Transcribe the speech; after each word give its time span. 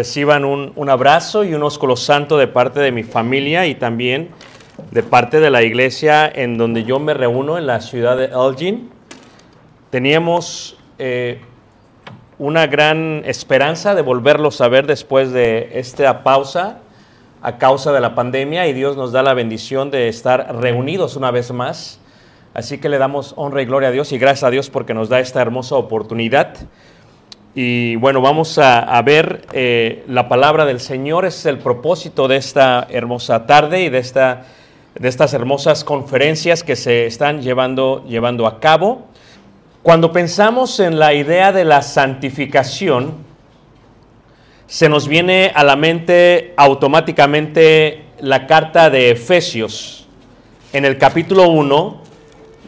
Reciban 0.00 0.46
un, 0.46 0.72
un 0.76 0.88
abrazo 0.88 1.44
y 1.44 1.52
un 1.52 1.62
ósculo 1.62 1.94
santo 1.94 2.38
de 2.38 2.46
parte 2.46 2.80
de 2.80 2.90
mi 2.90 3.02
familia 3.02 3.66
y 3.66 3.74
también 3.74 4.30
de 4.90 5.02
parte 5.02 5.40
de 5.40 5.50
la 5.50 5.62
iglesia 5.62 6.26
en 6.26 6.56
donde 6.56 6.84
yo 6.84 6.98
me 6.98 7.12
reúno 7.12 7.58
en 7.58 7.66
la 7.66 7.82
ciudad 7.82 8.16
de 8.16 8.30
Elgin. 8.32 8.88
Teníamos 9.90 10.78
eh, 10.98 11.42
una 12.38 12.66
gran 12.66 13.24
esperanza 13.26 13.94
de 13.94 14.00
volverlos 14.00 14.62
a 14.62 14.68
ver 14.68 14.86
después 14.86 15.32
de 15.32 15.68
esta 15.74 16.22
pausa 16.22 16.78
a 17.42 17.58
causa 17.58 17.92
de 17.92 18.00
la 18.00 18.14
pandemia 18.14 18.68
y 18.68 18.72
Dios 18.72 18.96
nos 18.96 19.12
da 19.12 19.22
la 19.22 19.34
bendición 19.34 19.90
de 19.90 20.08
estar 20.08 20.56
reunidos 20.62 21.14
una 21.14 21.30
vez 21.30 21.52
más. 21.52 22.00
Así 22.54 22.78
que 22.78 22.88
le 22.88 22.96
damos 22.96 23.34
honra 23.36 23.60
y 23.60 23.66
gloria 23.66 23.90
a 23.90 23.92
Dios 23.92 24.12
y 24.12 24.18
gracias 24.18 24.44
a 24.44 24.50
Dios 24.50 24.70
porque 24.70 24.94
nos 24.94 25.10
da 25.10 25.20
esta 25.20 25.42
hermosa 25.42 25.74
oportunidad. 25.74 26.56
Y 27.52 27.96
bueno, 27.96 28.20
vamos 28.20 28.58
a, 28.58 29.02
ver 29.02 29.42
eh, 29.52 30.04
la 30.06 30.28
palabra 30.28 30.64
del 30.66 30.78
Señor, 30.78 31.24
es 31.24 31.46
el 31.46 31.58
propósito 31.58 32.28
de 32.28 32.36
esta 32.36 32.86
hermosa 32.88 33.44
tarde 33.46 33.82
y 33.82 33.88
de, 33.88 33.98
esta, 33.98 34.44
de 34.94 35.08
estas 35.08 35.34
hermosas 35.34 35.82
conferencias 35.82 36.62
que 36.62 36.76
se 36.76 37.06
están 37.06 37.42
llevando, 37.42 38.04
llevando 38.06 38.46
a 38.46 38.60
cabo. 38.60 39.02
Cuando 39.82 40.12
pensamos 40.12 40.78
en 40.78 41.00
la 41.00 41.12
idea 41.12 41.50
de 41.50 41.64
la 41.64 41.82
santificación, 41.82 43.14
se 44.68 44.88
nos 44.88 45.08
viene 45.08 45.50
a 45.52 45.64
la 45.64 45.74
mente 45.74 46.54
automáticamente 46.56 48.04
la 48.20 48.46
carta 48.46 48.90
de 48.90 49.10
Efesios 49.10 50.06
en 50.72 50.84
el 50.84 50.98
capítulo 50.98 51.48
1, 51.48 52.00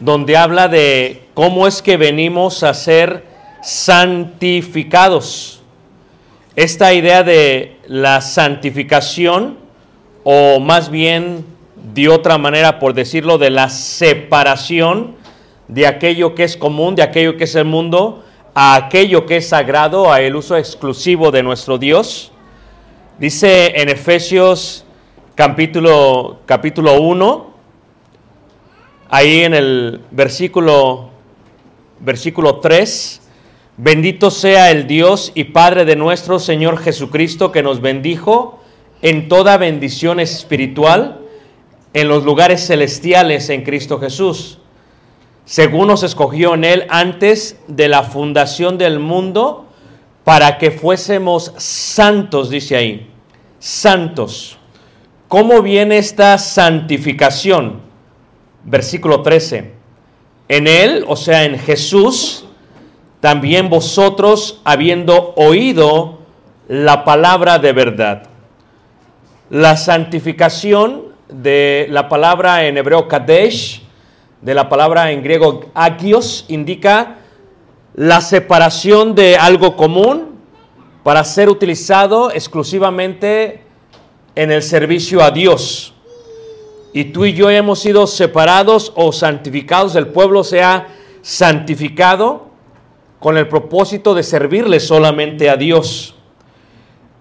donde 0.01 0.35
habla 0.35 0.67
de 0.67 1.23
cómo 1.33 1.67
es 1.67 1.81
que 1.81 1.95
venimos 1.95 2.63
a 2.63 2.73
ser 2.73 3.32
santificados. 3.63 5.61
Esta 6.55 6.93
idea 6.93 7.23
de 7.23 7.77
la 7.87 8.21
santificación, 8.21 9.57
o 10.23 10.59
más 10.59 10.89
bien 10.89 11.45
de 11.93 12.09
otra 12.09 12.37
manera, 12.37 12.79
por 12.79 12.93
decirlo, 12.93 13.37
de 13.37 13.49
la 13.49 13.69
separación 13.69 15.15
de 15.67 15.87
aquello 15.87 16.35
que 16.35 16.43
es 16.43 16.57
común, 16.57 16.95
de 16.95 17.03
aquello 17.03 17.37
que 17.37 17.45
es 17.45 17.55
el 17.55 17.65
mundo, 17.65 18.23
a 18.53 18.75
aquello 18.75 19.25
que 19.25 19.37
es 19.37 19.49
sagrado, 19.49 20.11
a 20.11 20.21
el 20.21 20.35
uso 20.35 20.55
exclusivo 20.57 21.31
de 21.31 21.41
nuestro 21.41 21.77
Dios. 21.77 22.31
Dice 23.17 23.81
en 23.81 23.89
Efesios 23.89 24.85
capítulo, 25.35 26.39
capítulo 26.45 27.01
1, 27.01 27.53
ahí 29.09 29.43
en 29.43 29.53
el 29.55 30.01
versículo, 30.11 31.09
versículo 31.99 32.59
3, 32.59 33.22
bendito 33.77 34.31
sea 34.31 34.71
el 34.71 34.87
Dios 34.87 35.31
y 35.35 35.45
Padre 35.45 35.85
de 35.85 35.95
nuestro 35.95 36.39
Señor 36.39 36.77
Jesucristo 36.77 37.51
que 37.51 37.63
nos 37.63 37.81
bendijo 37.81 38.59
en 39.01 39.27
toda 39.27 39.57
bendición 39.57 40.19
espiritual 40.19 41.19
en 41.93 42.07
los 42.07 42.23
lugares 42.23 42.65
celestiales 42.65 43.49
en 43.49 43.63
Cristo 43.63 43.99
Jesús 43.99 44.59
según 45.45 45.87
nos 45.87 46.03
escogió 46.03 46.53
en 46.53 46.63
Él 46.63 46.85
antes 46.89 47.57
de 47.67 47.87
la 47.87 48.03
fundación 48.03 48.77
del 48.77 48.99
mundo, 48.99 49.65
para 50.23 50.57
que 50.57 50.71
fuésemos 50.71 51.53
santos, 51.57 52.49
dice 52.49 52.77
ahí, 52.77 53.09
santos. 53.59 54.57
¿Cómo 55.27 55.61
viene 55.61 55.97
esta 55.97 56.37
santificación? 56.37 57.81
Versículo 58.63 59.21
13. 59.21 59.73
En 60.47 60.67
Él, 60.67 61.03
o 61.07 61.17
sea, 61.17 61.43
en 61.43 61.59
Jesús, 61.59 62.45
también 63.23 63.69
vosotros, 63.69 64.59
habiendo 64.65 65.31
oído 65.37 66.17
la 66.67 67.05
palabra 67.05 67.57
de 67.57 67.71
verdad. 67.71 68.23
La 69.49 69.77
santificación 69.77 71.03
de 71.29 71.87
la 71.89 72.09
palabra 72.09 72.65
en 72.65 72.77
hebreo 72.77 73.07
kadesh, 73.07 73.81
de 74.41 74.53
la 74.53 74.67
palabra 74.67 75.09
en 75.13 75.23
griego 75.23 75.71
agios, 75.73 76.43
indica 76.49 77.19
la 77.95 78.19
separación 78.19 79.15
de 79.15 79.37
algo 79.37 79.77
común 79.77 80.37
para 81.03 81.23
ser 81.23 81.47
utilizado 81.47 82.29
exclusivamente 82.29 83.61
en 84.35 84.51
el 84.51 84.61
servicio 84.61 85.23
a 85.23 85.31
Dios. 85.31 85.93
Y 86.91 87.05
tú 87.05 87.23
y 87.23 87.31
yo 87.31 87.49
hemos 87.49 87.79
sido 87.79 88.05
separados 88.05 88.91
o 88.97 89.13
santificados, 89.13 89.95
el 89.95 90.07
pueblo 90.07 90.43
se 90.43 90.61
ha 90.61 90.89
santificado 91.21 92.51
con 93.23 93.37
el 93.37 93.47
propósito 93.47 94.13
de 94.13 94.21
servirle 94.21 94.81
solamente 94.81 95.49
a 95.49 95.55
Dios. 95.55 96.13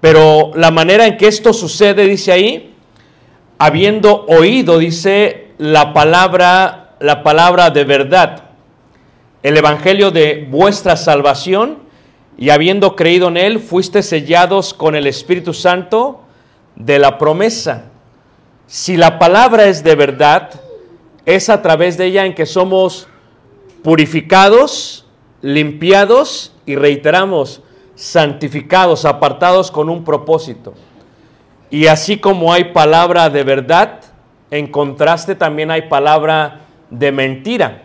Pero 0.01 0.51
la 0.57 0.73
manera 0.73 1.07
en 1.07 1.17
que 1.17 1.29
esto 1.29 1.53
sucede, 1.53 2.09
dice 2.09 2.33
ahí, 2.33 2.75
habiendo 3.57 4.27
oído, 4.27 4.81
dice 4.81 5.53
la 5.59 5.93
palabra 5.93 6.97
la 6.99 7.23
palabra 7.23 7.71
de 7.71 7.85
verdad, 7.85 8.51
el 9.45 9.57
evangelio 9.57 10.11
de 10.11 10.49
vuestra 10.51 10.97
salvación, 10.97 11.79
y 12.37 12.51
habiendo 12.51 12.97
creído 12.97 13.29
en 13.29 13.37
él, 13.37 13.61
fuiste 13.61 14.03
sellados 14.03 14.75
con 14.75 14.97
el 14.97 15.07
Espíritu 15.07 15.55
Santo 15.55 16.23
de 16.75 16.99
la 16.99 17.17
promesa. 17.17 17.91
Si 18.67 18.97
la 18.97 19.21
palabra 19.21 19.67
es 19.67 19.85
de 19.85 19.95
verdad, 19.95 20.51
es 21.27 21.49
a 21.49 21.63
través 21.63 21.97
de 21.97 22.07
ella 22.07 22.27
en 22.27 22.35
que 22.35 22.47
somos 22.47 23.07
purificados 23.85 25.02
limpiados 25.43 26.55
y 26.65 26.77
reiteramos, 26.77 27.63
santificados, 27.95 29.05
apartados 29.05 29.71
con 29.71 29.91
un 29.91 30.05
propósito. 30.05 30.73
Y 31.71 31.89
así 31.89 32.19
como 32.19 32.53
hay 32.53 32.73
palabra 32.73 33.29
de 33.29 33.45
verdad, 33.45 34.01
en 34.51 34.69
contraste 34.69 35.35
también 35.35 35.71
hay 35.71 35.83
palabra 35.83 36.61
de 36.91 37.13
mentira. 37.13 37.83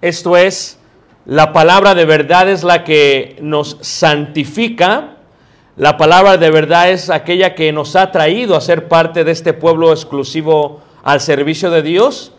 Esto 0.00 0.36
es, 0.36 0.78
la 1.24 1.52
palabra 1.52 1.94
de 1.94 2.04
verdad 2.04 2.48
es 2.48 2.62
la 2.62 2.84
que 2.84 3.36
nos 3.40 3.78
santifica, 3.80 5.16
la 5.76 5.96
palabra 5.96 6.36
de 6.36 6.50
verdad 6.50 6.90
es 6.90 7.10
aquella 7.10 7.54
que 7.54 7.72
nos 7.72 7.96
ha 7.96 8.12
traído 8.12 8.54
a 8.56 8.60
ser 8.60 8.88
parte 8.88 9.24
de 9.24 9.32
este 9.32 9.52
pueblo 9.52 9.90
exclusivo 9.90 10.82
al 11.02 11.20
servicio 11.20 11.70
de 11.70 11.82
Dios 11.82 12.32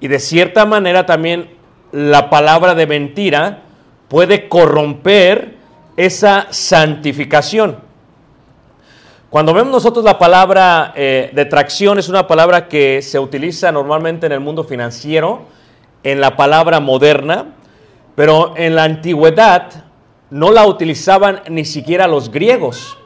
y 0.00 0.08
de 0.08 0.18
cierta 0.18 0.64
manera 0.64 1.04
también 1.04 1.50
la 1.92 2.30
palabra 2.30 2.74
de 2.74 2.86
mentira 2.86 3.62
puede 4.12 4.46
corromper 4.46 5.54
esa 5.96 6.48
santificación. 6.50 7.78
Cuando 9.30 9.54
vemos 9.54 9.72
nosotros 9.72 10.04
la 10.04 10.18
palabra 10.18 10.92
eh, 10.94 11.30
de 11.32 11.46
tracción, 11.46 11.98
es 11.98 12.10
una 12.10 12.26
palabra 12.26 12.68
que 12.68 13.00
se 13.00 13.18
utiliza 13.18 13.72
normalmente 13.72 14.26
en 14.26 14.32
el 14.32 14.40
mundo 14.40 14.64
financiero, 14.64 15.44
en 16.02 16.20
la 16.20 16.36
palabra 16.36 16.78
moderna, 16.78 17.54
pero 18.14 18.52
en 18.58 18.74
la 18.74 18.84
antigüedad 18.84 19.84
no 20.28 20.50
la 20.50 20.66
utilizaban 20.66 21.40
ni 21.48 21.64
siquiera 21.64 22.06
los 22.06 22.30
griegos. 22.30 22.98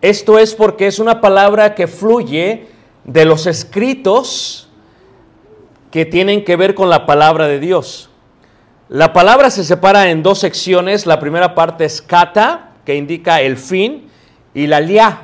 Esto 0.00 0.40
es 0.40 0.56
porque 0.56 0.88
es 0.88 0.98
una 0.98 1.20
palabra 1.20 1.76
que 1.76 1.86
fluye 1.86 2.66
de 3.04 3.24
los 3.24 3.46
escritos 3.46 4.68
que 5.92 6.04
tienen 6.04 6.44
que 6.44 6.56
ver 6.56 6.74
con 6.74 6.90
la 6.90 7.06
palabra 7.06 7.46
de 7.46 7.60
Dios. 7.60 8.10
La 8.88 9.12
palabra 9.12 9.50
se 9.50 9.64
separa 9.64 10.10
en 10.10 10.22
dos 10.22 10.38
secciones. 10.38 11.06
La 11.06 11.18
primera 11.18 11.56
parte 11.56 11.84
es 11.84 12.00
kata, 12.00 12.70
que 12.84 12.94
indica 12.94 13.40
el 13.40 13.56
fin, 13.56 14.08
y 14.54 14.68
la 14.68 14.78
lia, 14.78 15.22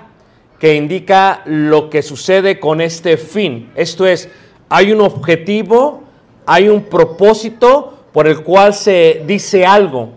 que 0.58 0.74
indica 0.74 1.42
lo 1.44 1.88
que 1.88 2.02
sucede 2.02 2.58
con 2.58 2.80
este 2.80 3.16
fin. 3.16 3.70
Esto 3.76 4.04
es, 4.04 4.28
hay 4.68 4.90
un 4.90 5.00
objetivo, 5.00 6.02
hay 6.44 6.68
un 6.68 6.82
propósito 6.84 8.00
por 8.12 8.26
el 8.26 8.42
cual 8.42 8.74
se 8.74 9.22
dice 9.26 9.64
algo. 9.64 10.10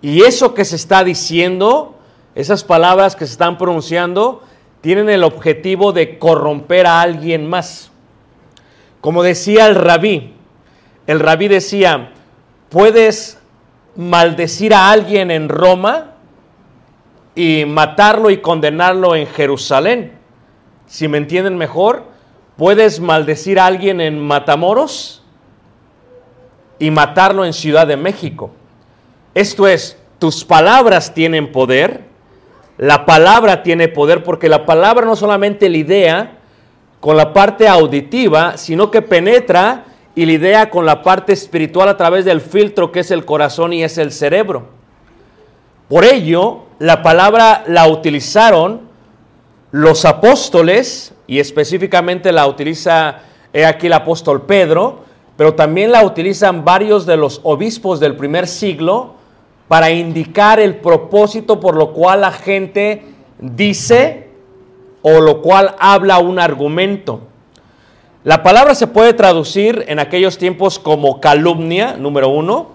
Y 0.00 0.22
eso 0.22 0.54
que 0.54 0.64
se 0.64 0.76
está 0.76 1.04
diciendo, 1.04 1.98
esas 2.34 2.64
palabras 2.64 3.14
que 3.14 3.26
se 3.26 3.32
están 3.32 3.58
pronunciando, 3.58 4.42
tienen 4.80 5.10
el 5.10 5.22
objetivo 5.22 5.92
de 5.92 6.18
corromper 6.18 6.86
a 6.86 7.02
alguien 7.02 7.46
más. 7.46 7.90
Como 9.02 9.22
decía 9.22 9.66
el 9.66 9.74
rabí, 9.74 10.32
el 11.06 11.20
rabí 11.20 11.48
decía, 11.48 12.12
puedes 12.70 13.38
maldecir 13.96 14.72
a 14.72 14.90
alguien 14.90 15.30
en 15.30 15.48
Roma 15.48 16.12
y 17.34 17.64
matarlo 17.66 18.30
y 18.30 18.38
condenarlo 18.38 19.14
en 19.14 19.26
Jerusalén. 19.26 20.12
Si 20.86 21.08
me 21.08 21.18
entienden 21.18 21.58
mejor, 21.58 22.04
puedes 22.56 23.00
maldecir 23.00 23.60
a 23.60 23.66
alguien 23.66 24.00
en 24.00 24.18
Matamoros 24.18 25.22
y 26.78 26.90
matarlo 26.90 27.44
en 27.44 27.52
Ciudad 27.52 27.86
de 27.86 27.96
México. 27.96 28.52
Esto 29.34 29.66
es, 29.66 29.98
tus 30.18 30.44
palabras 30.44 31.12
tienen 31.12 31.52
poder, 31.52 32.04
la 32.78 33.04
palabra 33.04 33.62
tiene 33.62 33.88
poder 33.88 34.24
porque 34.24 34.48
la 34.48 34.64
palabra 34.64 35.04
no 35.04 35.14
solamente 35.14 35.68
lidia 35.68 36.38
con 37.00 37.16
la 37.16 37.32
parte 37.32 37.68
auditiva, 37.68 38.56
sino 38.56 38.90
que 38.90 39.02
penetra 39.02 39.84
y 40.20 40.26
lidia 40.26 40.68
con 40.68 40.84
la 40.84 41.02
parte 41.02 41.32
espiritual 41.32 41.88
a 41.88 41.96
través 41.96 42.26
del 42.26 42.42
filtro 42.42 42.92
que 42.92 43.00
es 43.00 43.10
el 43.10 43.24
corazón 43.24 43.72
y 43.72 43.82
es 43.82 43.96
el 43.96 44.12
cerebro. 44.12 44.64
Por 45.88 46.04
ello, 46.04 46.64
la 46.78 47.02
palabra 47.02 47.64
la 47.66 47.88
utilizaron 47.88 48.82
los 49.70 50.04
apóstoles, 50.04 51.14
y 51.26 51.38
específicamente 51.38 52.32
la 52.32 52.46
utiliza 52.46 53.20
he 53.50 53.64
aquí 53.64 53.86
el 53.86 53.94
apóstol 53.94 54.42
Pedro, 54.42 55.04
pero 55.38 55.54
también 55.54 55.90
la 55.90 56.04
utilizan 56.04 56.66
varios 56.66 57.06
de 57.06 57.16
los 57.16 57.40
obispos 57.42 57.98
del 57.98 58.14
primer 58.14 58.46
siglo 58.46 59.14
para 59.68 59.90
indicar 59.90 60.60
el 60.60 60.76
propósito 60.76 61.60
por 61.60 61.76
lo 61.76 61.94
cual 61.94 62.20
la 62.20 62.32
gente 62.32 63.06
dice 63.38 64.28
o 65.00 65.18
lo 65.18 65.40
cual 65.40 65.76
habla 65.78 66.18
un 66.18 66.38
argumento. 66.38 67.29
La 68.22 68.42
palabra 68.42 68.74
se 68.74 68.86
puede 68.86 69.14
traducir 69.14 69.86
en 69.88 69.98
aquellos 69.98 70.36
tiempos 70.36 70.78
como 70.78 71.22
calumnia, 71.22 71.96
número 71.96 72.28
uno, 72.28 72.72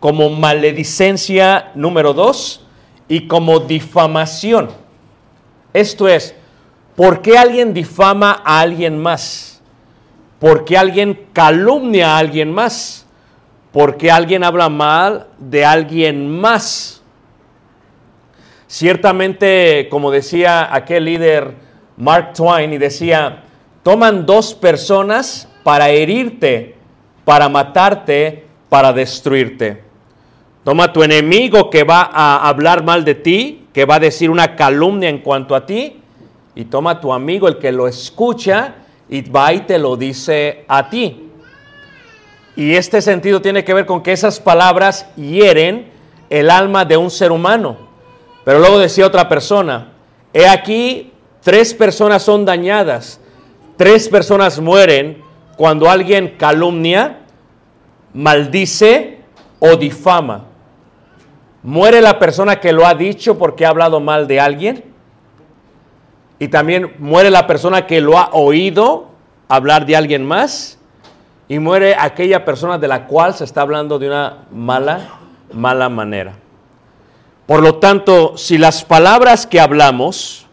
como 0.00 0.30
maledicencia, 0.30 1.70
número 1.76 2.12
dos, 2.12 2.66
y 3.06 3.28
como 3.28 3.60
difamación. 3.60 4.70
Esto 5.72 6.08
es, 6.08 6.34
¿por 6.96 7.22
qué 7.22 7.38
alguien 7.38 7.72
difama 7.72 8.42
a 8.44 8.58
alguien 8.58 8.98
más? 8.98 9.62
¿Por 10.40 10.64
qué 10.64 10.76
alguien 10.76 11.26
calumnia 11.32 12.16
a 12.16 12.18
alguien 12.18 12.52
más? 12.52 13.06
¿Por 13.70 13.96
qué 13.96 14.10
alguien 14.10 14.42
habla 14.42 14.68
mal 14.68 15.28
de 15.38 15.64
alguien 15.64 16.28
más? 16.28 17.00
Ciertamente, 18.66 19.88
como 19.88 20.10
decía 20.10 20.74
aquel 20.74 21.04
líder 21.04 21.54
Mark 21.96 22.32
Twain, 22.34 22.72
y 22.72 22.78
decía, 22.78 23.44
toman 23.88 24.26
dos 24.26 24.52
personas 24.52 25.48
para 25.62 25.88
herirte, 25.88 26.74
para 27.24 27.48
matarte, 27.48 28.44
para 28.68 28.92
destruirte. 28.92 29.82
Toma 30.62 30.92
tu 30.92 31.02
enemigo 31.02 31.70
que 31.70 31.84
va 31.84 32.02
a 32.02 32.50
hablar 32.50 32.84
mal 32.84 33.02
de 33.02 33.14
ti, 33.14 33.64
que 33.72 33.86
va 33.86 33.94
a 33.94 33.98
decir 33.98 34.28
una 34.28 34.56
calumnia 34.56 35.08
en 35.08 35.20
cuanto 35.20 35.54
a 35.54 35.64
ti, 35.64 36.02
y 36.54 36.66
toma 36.66 37.00
tu 37.00 37.14
amigo 37.14 37.48
el 37.48 37.56
que 37.56 37.72
lo 37.72 37.88
escucha 37.88 38.74
y 39.08 39.22
va 39.22 39.54
y 39.54 39.60
te 39.60 39.78
lo 39.78 39.96
dice 39.96 40.66
a 40.68 40.90
ti. 40.90 41.30
Y 42.56 42.74
este 42.74 43.00
sentido 43.00 43.40
tiene 43.40 43.64
que 43.64 43.72
ver 43.72 43.86
con 43.86 44.02
que 44.02 44.12
esas 44.12 44.38
palabras 44.38 45.06
hieren 45.16 45.90
el 46.28 46.50
alma 46.50 46.84
de 46.84 46.98
un 46.98 47.10
ser 47.10 47.32
humano. 47.32 47.78
Pero 48.44 48.58
luego 48.58 48.78
decía 48.78 49.06
otra 49.06 49.30
persona, 49.30 49.92
he 50.34 50.46
aquí, 50.46 51.10
tres 51.40 51.72
personas 51.72 52.22
son 52.22 52.44
dañadas, 52.44 53.22
tres 53.78 54.08
personas 54.08 54.60
mueren 54.60 55.22
cuando 55.56 55.88
alguien 55.88 56.34
calumnia, 56.36 57.20
maldice 58.12 59.20
o 59.60 59.76
difama. 59.76 60.44
Muere 61.62 62.02
la 62.02 62.18
persona 62.18 62.60
que 62.60 62.72
lo 62.72 62.86
ha 62.86 62.94
dicho 62.94 63.38
porque 63.38 63.64
ha 63.64 63.70
hablado 63.70 64.00
mal 64.00 64.26
de 64.26 64.40
alguien. 64.40 64.84
Y 66.38 66.48
también 66.48 66.94
muere 66.98 67.30
la 67.30 67.46
persona 67.46 67.86
que 67.86 68.00
lo 68.00 68.18
ha 68.18 68.30
oído 68.32 69.08
hablar 69.48 69.86
de 69.86 69.96
alguien 69.96 70.24
más 70.24 70.78
y 71.48 71.58
muere 71.58 71.96
aquella 71.98 72.44
persona 72.44 72.78
de 72.78 72.88
la 72.88 73.06
cual 73.06 73.34
se 73.34 73.44
está 73.44 73.62
hablando 73.62 73.98
de 73.98 74.08
una 74.08 74.44
mala, 74.52 75.20
mala 75.52 75.88
manera. 75.88 76.34
Por 77.46 77.62
lo 77.62 77.76
tanto, 77.76 78.36
si 78.36 78.58
las 78.58 78.84
palabras 78.84 79.46
que 79.46 79.58
hablamos 79.58 80.46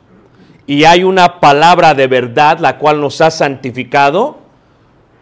y 0.66 0.86
hay 0.86 1.04
una 1.04 1.25
palabra 1.40 1.94
de 1.94 2.08
verdad 2.08 2.60
la 2.60 2.78
cual 2.78 3.02
nos 3.02 3.22
ha 3.22 3.32
santificado, 3.32 4.38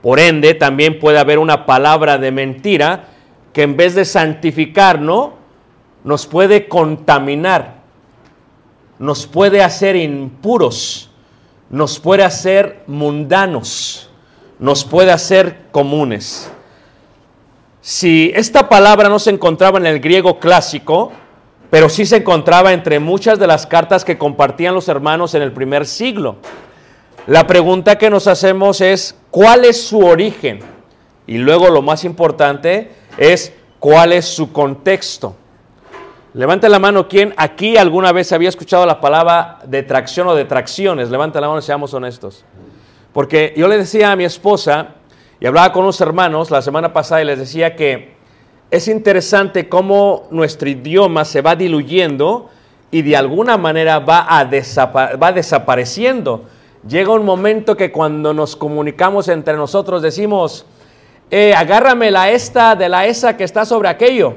por 0.02 0.20
ende 0.20 0.54
también 0.54 1.00
puede 1.00 1.20
haber 1.20 1.40
una 1.40 1.66
palabra 1.66 2.18
de 2.18 2.32
mentira 2.32 3.06
que 3.54 3.64
en 3.64 3.78
vez 3.78 3.96
de 3.96 4.06
santificarnos, 4.06 5.32
nos 6.04 6.28
puede 6.28 6.68
contaminar, 6.68 7.76
nos 9.00 9.26
puede 9.26 9.64
hacer 9.64 9.96
impuros, 9.96 11.10
nos 11.70 12.00
puede 12.00 12.24
hacer 12.24 12.84
mundanos 12.88 14.10
nos 14.64 14.86
puede 14.86 15.12
hacer 15.12 15.58
comunes. 15.72 16.50
Si 17.82 18.32
esta 18.34 18.70
palabra 18.70 19.10
no 19.10 19.20
se 19.20 19.30
encontraba 19.30 19.78
en 19.78 19.86
el 19.86 20.00
griego 20.00 20.40
clásico, 20.40 21.12
pero 21.74 21.90
sí 21.90 22.06
se 22.06 22.18
encontraba 22.18 22.72
entre 22.72 23.00
muchas 23.00 23.40
de 23.40 23.48
las 23.48 23.66
cartas 23.66 24.06
que 24.06 24.16
compartían 24.16 24.76
los 24.76 24.90
hermanos 24.90 25.34
en 25.34 25.42
el 25.42 25.52
primer 25.52 25.88
siglo. 25.88 26.36
La 27.26 27.48
pregunta 27.48 27.98
que 27.98 28.12
nos 28.12 28.28
hacemos 28.28 28.80
es, 28.80 29.18
¿cuál 29.32 29.66
es 29.66 29.84
su 29.84 29.98
origen? 30.06 30.60
Y 31.26 31.40
luego 31.40 31.72
lo 31.72 31.82
más 31.82 32.06
importante 32.06 32.92
es, 33.18 33.54
¿cuál 33.80 34.14
es 34.14 34.26
su 34.26 34.54
contexto? 34.54 35.36
Levante 36.36 36.70
la 36.70 36.78
mano, 36.78 37.08
¿quién 37.08 37.34
aquí 37.38 37.76
alguna 37.76 38.12
vez 38.12 38.32
había 38.34 38.50
escuchado 38.50 38.86
la 38.86 39.02
palabra 39.02 39.58
de 39.66 39.82
tracción 39.82 40.28
o 40.28 40.36
de 40.36 40.46
tracciones? 40.46 41.10
Levante 41.10 41.42
la 41.42 41.48
mano, 41.48 41.60
seamos 41.60 41.92
honestos. 41.96 42.46
Porque 43.14 43.52
yo 43.58 43.68
le 43.68 43.80
decía 43.80 44.12
a 44.12 44.16
mi 44.16 44.26
esposa, 44.26 44.90
y 45.40 45.48
hablaba 45.48 45.74
con 45.74 45.82
unos 45.82 46.00
hermanos 46.02 46.52
la 46.52 46.62
semana 46.62 46.94
pasada 46.94 47.24
y 47.24 47.26
les 47.26 47.40
decía 47.40 47.76
que 47.76 48.13
es 48.74 48.88
interesante 48.88 49.70
cómo 49.70 50.24
nuestro 50.32 50.68
idioma 50.68 51.26
se 51.26 51.44
va 51.44 51.56
diluyendo 51.56 52.50
y 52.90 53.04
de 53.04 53.16
alguna 53.16 53.56
manera 53.56 54.00
va, 54.00 54.26
a 54.28 54.46
desapareciendo. 55.32 56.46
Llega 56.88 57.12
un 57.12 57.24
momento 57.24 57.78
que 57.78 57.92
cuando 57.92 58.34
nos 58.34 58.56
comunicamos 58.56 59.28
entre 59.28 59.56
nosotros 59.58 60.02
decimos, 60.02 60.66
eh, 61.30 61.54
agárrame 61.56 62.10
la 62.10 62.32
esta 62.32 62.76
de 62.76 62.90
la 62.90 63.06
esa 63.06 63.38
que 63.38 63.44
está 63.44 63.64
sobre 63.64 63.90
aquello, 63.90 64.34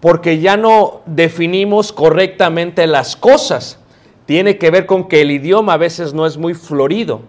porque 0.00 0.40
ya 0.40 0.56
no 0.56 1.02
definimos 1.04 1.92
correctamente 1.92 2.86
las 2.86 3.16
cosas. 3.16 3.78
Tiene 4.24 4.56
que 4.56 4.70
ver 4.70 4.86
con 4.86 5.08
que 5.08 5.20
el 5.20 5.30
idioma 5.30 5.74
a 5.74 5.76
veces 5.76 6.14
no 6.14 6.24
es 6.24 6.38
muy 6.38 6.54
florido. 6.54 7.20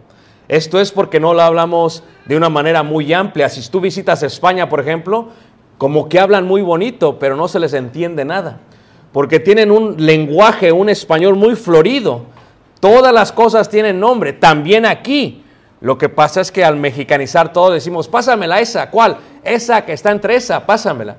Esto 0.47 0.79
es 0.79 0.93
porque 0.93 1.19
no 1.19 1.33
lo 1.33 1.41
hablamos 1.41 2.01
de 2.25 2.37
una 2.37 2.47
manera 2.47 2.81
muy 2.81 3.11
amplia. 3.13 3.49
Si 3.49 3.69
tú 3.69 3.81
visitas 3.81 4.23
España, 4.23 4.69
por 4.69 4.79
ejemplo, 4.79 5.27
como 5.79 6.09
que 6.09 6.19
hablan 6.19 6.45
muy 6.45 6.61
bonito, 6.61 7.17
pero 7.19 7.37
no 7.37 7.47
se 7.47 7.57
les 7.57 7.73
entiende 7.73 8.25
nada. 8.25 8.59
Porque 9.13 9.39
tienen 9.39 9.71
un 9.71 9.95
lenguaje, 9.97 10.73
un 10.73 10.89
español 10.89 11.35
muy 11.35 11.55
florido. 11.55 12.25
Todas 12.81 13.13
las 13.13 13.31
cosas 13.31 13.69
tienen 13.69 13.97
nombre. 13.97 14.33
También 14.33 14.85
aquí. 14.85 15.41
Lo 15.79 15.97
que 15.97 16.09
pasa 16.09 16.41
es 16.41 16.51
que 16.51 16.65
al 16.65 16.75
mexicanizar 16.75 17.53
todo 17.53 17.71
decimos, 17.71 18.09
pásamela 18.09 18.59
esa, 18.59 18.91
¿cuál? 18.91 19.17
Esa 19.41 19.85
que 19.85 19.93
está 19.93 20.11
entre 20.11 20.35
esa, 20.35 20.65
pásamela. 20.65 21.15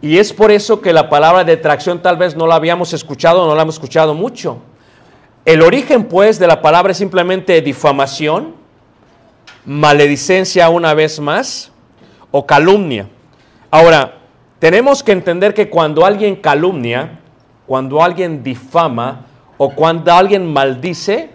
Y 0.00 0.18
es 0.18 0.32
por 0.32 0.50
eso 0.50 0.80
que 0.80 0.92
la 0.92 1.08
palabra 1.08 1.44
detracción 1.44 2.02
tal 2.02 2.16
vez 2.16 2.34
no 2.34 2.48
la 2.48 2.56
habíamos 2.56 2.92
escuchado, 2.92 3.46
no 3.46 3.54
la 3.54 3.62
hemos 3.62 3.76
escuchado 3.76 4.14
mucho. 4.14 4.58
El 5.44 5.62
origen 5.62 6.08
pues 6.08 6.40
de 6.40 6.48
la 6.48 6.60
palabra 6.60 6.90
es 6.90 6.98
simplemente 6.98 7.60
difamación, 7.62 8.56
maledicencia 9.64 10.68
una 10.70 10.92
vez 10.92 11.20
más 11.20 11.70
o 12.32 12.44
calumnia. 12.44 13.06
Ahora, 13.74 14.18
tenemos 14.58 15.02
que 15.02 15.12
entender 15.12 15.54
que 15.54 15.70
cuando 15.70 16.04
alguien 16.04 16.36
calumnia, 16.36 17.20
cuando 17.66 18.02
alguien 18.02 18.42
difama 18.42 19.24
o 19.56 19.70
cuando 19.70 20.12
alguien 20.12 20.46
maldice, 20.52 21.30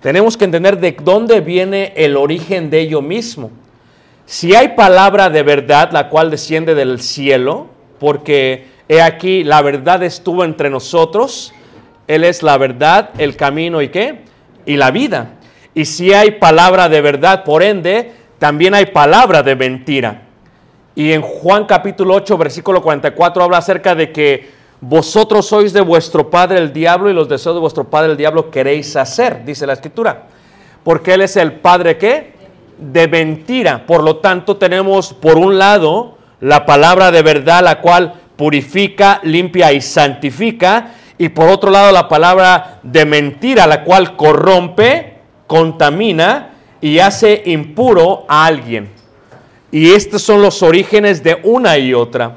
tenemos 0.00 0.38
que 0.38 0.46
entender 0.46 0.80
de 0.80 0.96
dónde 1.02 1.42
viene 1.42 1.92
el 1.94 2.16
origen 2.16 2.70
de 2.70 2.80
ello 2.80 3.02
mismo. 3.02 3.50
Si 4.24 4.54
hay 4.54 4.68
palabra 4.68 5.28
de 5.28 5.42
verdad, 5.42 5.90
la 5.92 6.08
cual 6.08 6.30
desciende 6.30 6.74
del 6.74 6.98
cielo, 7.02 7.66
porque 8.00 8.68
he 8.88 9.02
aquí, 9.02 9.44
la 9.44 9.60
verdad 9.60 10.02
estuvo 10.02 10.44
entre 10.44 10.70
nosotros, 10.70 11.52
Él 12.08 12.24
es 12.24 12.42
la 12.42 12.56
verdad, 12.56 13.10
el 13.18 13.36
camino 13.36 13.82
y 13.82 13.90
qué? 13.90 14.22
Y 14.64 14.76
la 14.76 14.90
vida. 14.92 15.34
Y 15.74 15.84
si 15.84 16.14
hay 16.14 16.30
palabra 16.30 16.88
de 16.88 17.02
verdad, 17.02 17.44
por 17.44 17.62
ende, 17.62 18.12
también 18.38 18.72
hay 18.72 18.86
palabra 18.86 19.42
de 19.42 19.56
mentira. 19.56 20.21
Y 20.94 21.12
en 21.12 21.22
Juan 21.22 21.64
capítulo 21.64 22.14
8, 22.14 22.36
versículo 22.36 22.82
44 22.82 23.42
habla 23.42 23.58
acerca 23.58 23.94
de 23.94 24.12
que 24.12 24.50
vosotros 24.80 25.46
sois 25.46 25.72
de 25.72 25.80
vuestro 25.80 26.28
padre 26.28 26.58
el 26.58 26.72
diablo 26.72 27.08
y 27.08 27.14
los 27.14 27.28
deseos 27.28 27.54
de 27.54 27.60
vuestro 27.60 27.84
padre 27.84 28.10
el 28.10 28.16
diablo 28.16 28.50
queréis 28.50 28.94
hacer, 28.96 29.44
dice 29.44 29.66
la 29.66 29.72
escritura. 29.74 30.24
Porque 30.84 31.14
él 31.14 31.22
es 31.22 31.36
el 31.36 31.52
padre 31.52 31.96
qué? 31.96 32.34
De 32.78 33.08
mentira. 33.08 33.86
Por 33.86 34.02
lo 34.02 34.16
tanto, 34.16 34.56
tenemos 34.56 35.14
por 35.14 35.38
un 35.38 35.56
lado 35.56 36.18
la 36.40 36.66
palabra 36.66 37.10
de 37.10 37.22
verdad, 37.22 37.62
la 37.62 37.80
cual 37.80 38.14
purifica, 38.36 39.20
limpia 39.22 39.72
y 39.72 39.80
santifica. 39.80 40.94
Y 41.16 41.28
por 41.28 41.48
otro 41.48 41.70
lado, 41.70 41.92
la 41.92 42.08
palabra 42.08 42.80
de 42.82 43.04
mentira, 43.06 43.66
la 43.66 43.84
cual 43.84 44.16
corrompe, 44.16 45.18
contamina 45.46 46.50
y 46.80 46.98
hace 46.98 47.42
impuro 47.46 48.26
a 48.28 48.46
alguien. 48.46 49.01
Y 49.72 49.90
estos 49.90 50.22
son 50.22 50.42
los 50.42 50.62
orígenes 50.62 51.22
de 51.24 51.40
una 51.42 51.78
y 51.78 51.94
otra. 51.94 52.36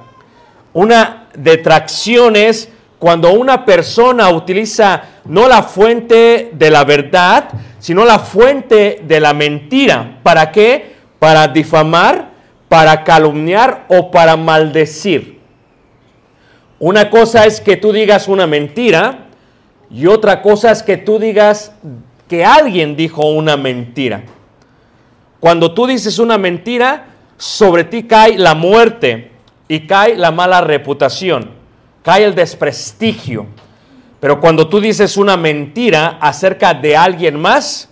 Una 0.73 1.27
detracción 1.35 2.37
es 2.37 2.69
cuando 2.97 3.33
una 3.33 3.65
persona 3.65 4.29
utiliza 4.29 5.03
no 5.25 5.47
la 5.47 5.61
fuente 5.61 6.51
de 6.53 6.71
la 6.71 6.85
verdad, 6.85 7.49
sino 7.77 8.05
la 8.05 8.19
fuente 8.19 9.01
de 9.05 9.19
la 9.19 9.33
mentira. 9.33 10.19
¿Para 10.23 10.51
qué? 10.51 10.95
Para 11.19 11.49
difamar, 11.49 12.29
para 12.69 13.03
calumniar 13.03 13.85
o 13.89 14.09
para 14.11 14.37
maldecir. 14.37 15.39
Una 16.79 17.09
cosa 17.09 17.45
es 17.45 17.59
que 17.59 17.75
tú 17.75 17.91
digas 17.91 18.29
una 18.29 18.47
mentira 18.47 19.27
y 19.91 20.07
otra 20.07 20.41
cosa 20.41 20.71
es 20.71 20.83
que 20.83 20.97
tú 20.97 21.19
digas 21.19 21.73
que 22.29 22.45
alguien 22.45 22.95
dijo 22.95 23.25
una 23.29 23.57
mentira. 23.57 24.23
Cuando 25.39 25.73
tú 25.73 25.85
dices 25.85 26.17
una 26.17 26.37
mentira, 26.37 27.14
sobre 27.37 27.83
ti 27.83 28.03
cae 28.03 28.37
la 28.37 28.55
muerte 28.55 29.31
y 29.67 29.81
cae 29.81 30.15
la 30.15 30.31
mala 30.31 30.61
reputación, 30.61 31.51
cae 32.03 32.23
el 32.23 32.35
desprestigio. 32.35 33.47
Pero 34.19 34.39
cuando 34.39 34.67
tú 34.67 34.79
dices 34.79 35.17
una 35.17 35.37
mentira 35.37 36.17
acerca 36.21 36.73
de 36.73 36.95
alguien 36.95 37.39
más, 37.39 37.89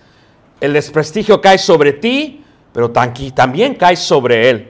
el 0.61 0.73
desprestigio 0.73 1.41
cae 1.41 1.57
sobre 1.57 1.93
ti, 1.93 2.43
pero 2.71 2.91
también 2.91 3.75
cae 3.75 3.95
sobre 3.95 4.49
él. 4.49 4.69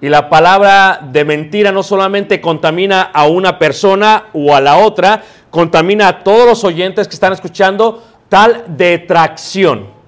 Y 0.00 0.08
la 0.08 0.30
palabra 0.30 1.00
de 1.02 1.24
mentira 1.24 1.72
no 1.72 1.82
solamente 1.82 2.40
contamina 2.40 3.02
a 3.02 3.26
una 3.26 3.58
persona 3.58 4.28
o 4.32 4.54
a 4.54 4.60
la 4.60 4.78
otra, 4.78 5.22
contamina 5.50 6.08
a 6.08 6.24
todos 6.24 6.46
los 6.46 6.64
oyentes 6.64 7.06
que 7.06 7.14
están 7.14 7.34
escuchando 7.34 8.02
tal 8.30 8.64
detracción. 8.68 9.99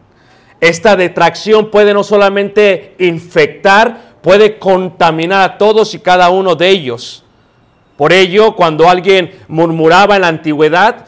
Esta 0.63 0.95
detracción 0.95 1.73
puede 1.73 1.93
no 1.93 2.05
solamente 2.05 2.95
infectar, 3.01 4.13
puede 4.23 4.61
contaminar 4.61 5.43
a 5.43 5.59
todos 5.59 5.93
y 5.93 5.99
cada 5.99 6.31
uno 6.31 6.55
de 6.55 6.69
ellos. 6.69 7.25
Por 7.97 8.13
ello, 8.13 8.55
cuando 8.55 8.89
alguien 8.89 9.33
murmuraba 9.49 10.15
en 10.15 10.23
la 10.23 10.29
antigüedad, 10.29 11.07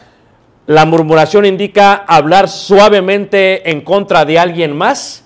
la 0.67 0.85
murmuración 0.87 1.47
indica 1.47 1.95
hablar 1.95 2.49
suavemente 2.49 3.71
en 3.71 3.83
contra 3.83 4.25
de 4.25 4.41
alguien 4.41 4.77
más. 4.77 5.25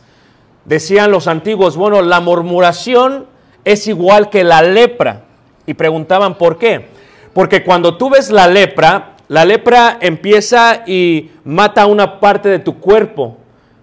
Decían 0.67 1.11
los 1.11 1.27
antiguos, 1.27 1.79
bueno, 1.79 2.03
la 2.03 2.21
murmuración 2.21 3.25
es 3.65 3.87
igual 3.87 4.29
que 4.29 4.45
la 4.45 4.61
lepra. 4.61 5.23
Y 5.65 5.73
preguntaban 5.73 6.37
por 6.37 6.59
qué. 6.59 6.89
Porque 7.33 7.65
cuando 7.65 7.97
tú 7.97 8.11
ves 8.11 8.29
la 8.29 8.47
lepra, 8.47 9.17
la 9.29 9.47
lepra 9.47 9.97
empieza 10.03 10.83
y 10.87 11.31
mata 11.45 11.87
una 11.87 12.21
parte 12.21 12.51
de 12.51 12.59
tu 12.59 12.79
cuerpo, 12.79 13.39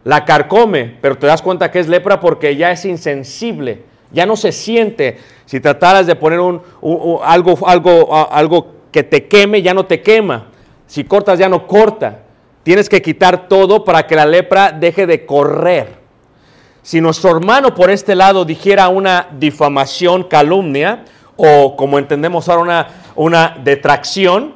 la 0.05 0.23
carcome, 0.23 0.95
pero 1.01 1.17
te 1.17 1.27
das 1.27 1.41
cuenta 1.41 1.69
que 1.71 1.79
es 1.79 1.87
lepra 1.89 2.19
porque 2.21 2.55
ya 2.55 2.71
es 2.71 2.85
insensible, 2.85 3.83
ya 4.11 4.25
no 4.25 4.37
se 4.37 4.51
siente. 4.53 5.17
Si 5.45 5.59
trataras 5.59 6.07
de 6.07 6.15
poner 6.15 6.39
un, 6.39 6.61
un- 6.79 7.19
algo, 7.23 7.57
algo, 7.67 8.31
algo 8.31 8.67
que 8.91 9.03
te 9.03 9.27
queme, 9.27 9.61
ya 9.61 9.73
no 9.73 9.85
te 9.85 10.01
quema. 10.01 10.45
Si 10.87 11.03
cortas, 11.03 11.37
ya 11.39 11.49
no 11.49 11.67
corta. 11.67 12.19
Tienes 12.63 12.87
que 12.87 13.01
quitar 13.01 13.47
todo 13.49 13.83
para 13.83 14.07
que 14.07 14.15
la 14.15 14.25
lepra 14.25 14.71
deje 14.71 15.05
de 15.07 15.25
correr. 15.25 15.97
Si 16.83 17.01
nuestro 17.01 17.31
hermano 17.31 17.73
por 17.73 17.89
este 17.89 18.13
lado 18.15 18.45
dijera 18.45 18.87
una 18.89 19.27
difamación, 19.39 20.23
calumnia, 20.25 21.03
o 21.35 21.75
como 21.75 21.97
entendemos 21.97 22.47
ahora 22.47 22.61
una, 22.61 22.87
una 23.15 23.57
detracción, 23.63 24.53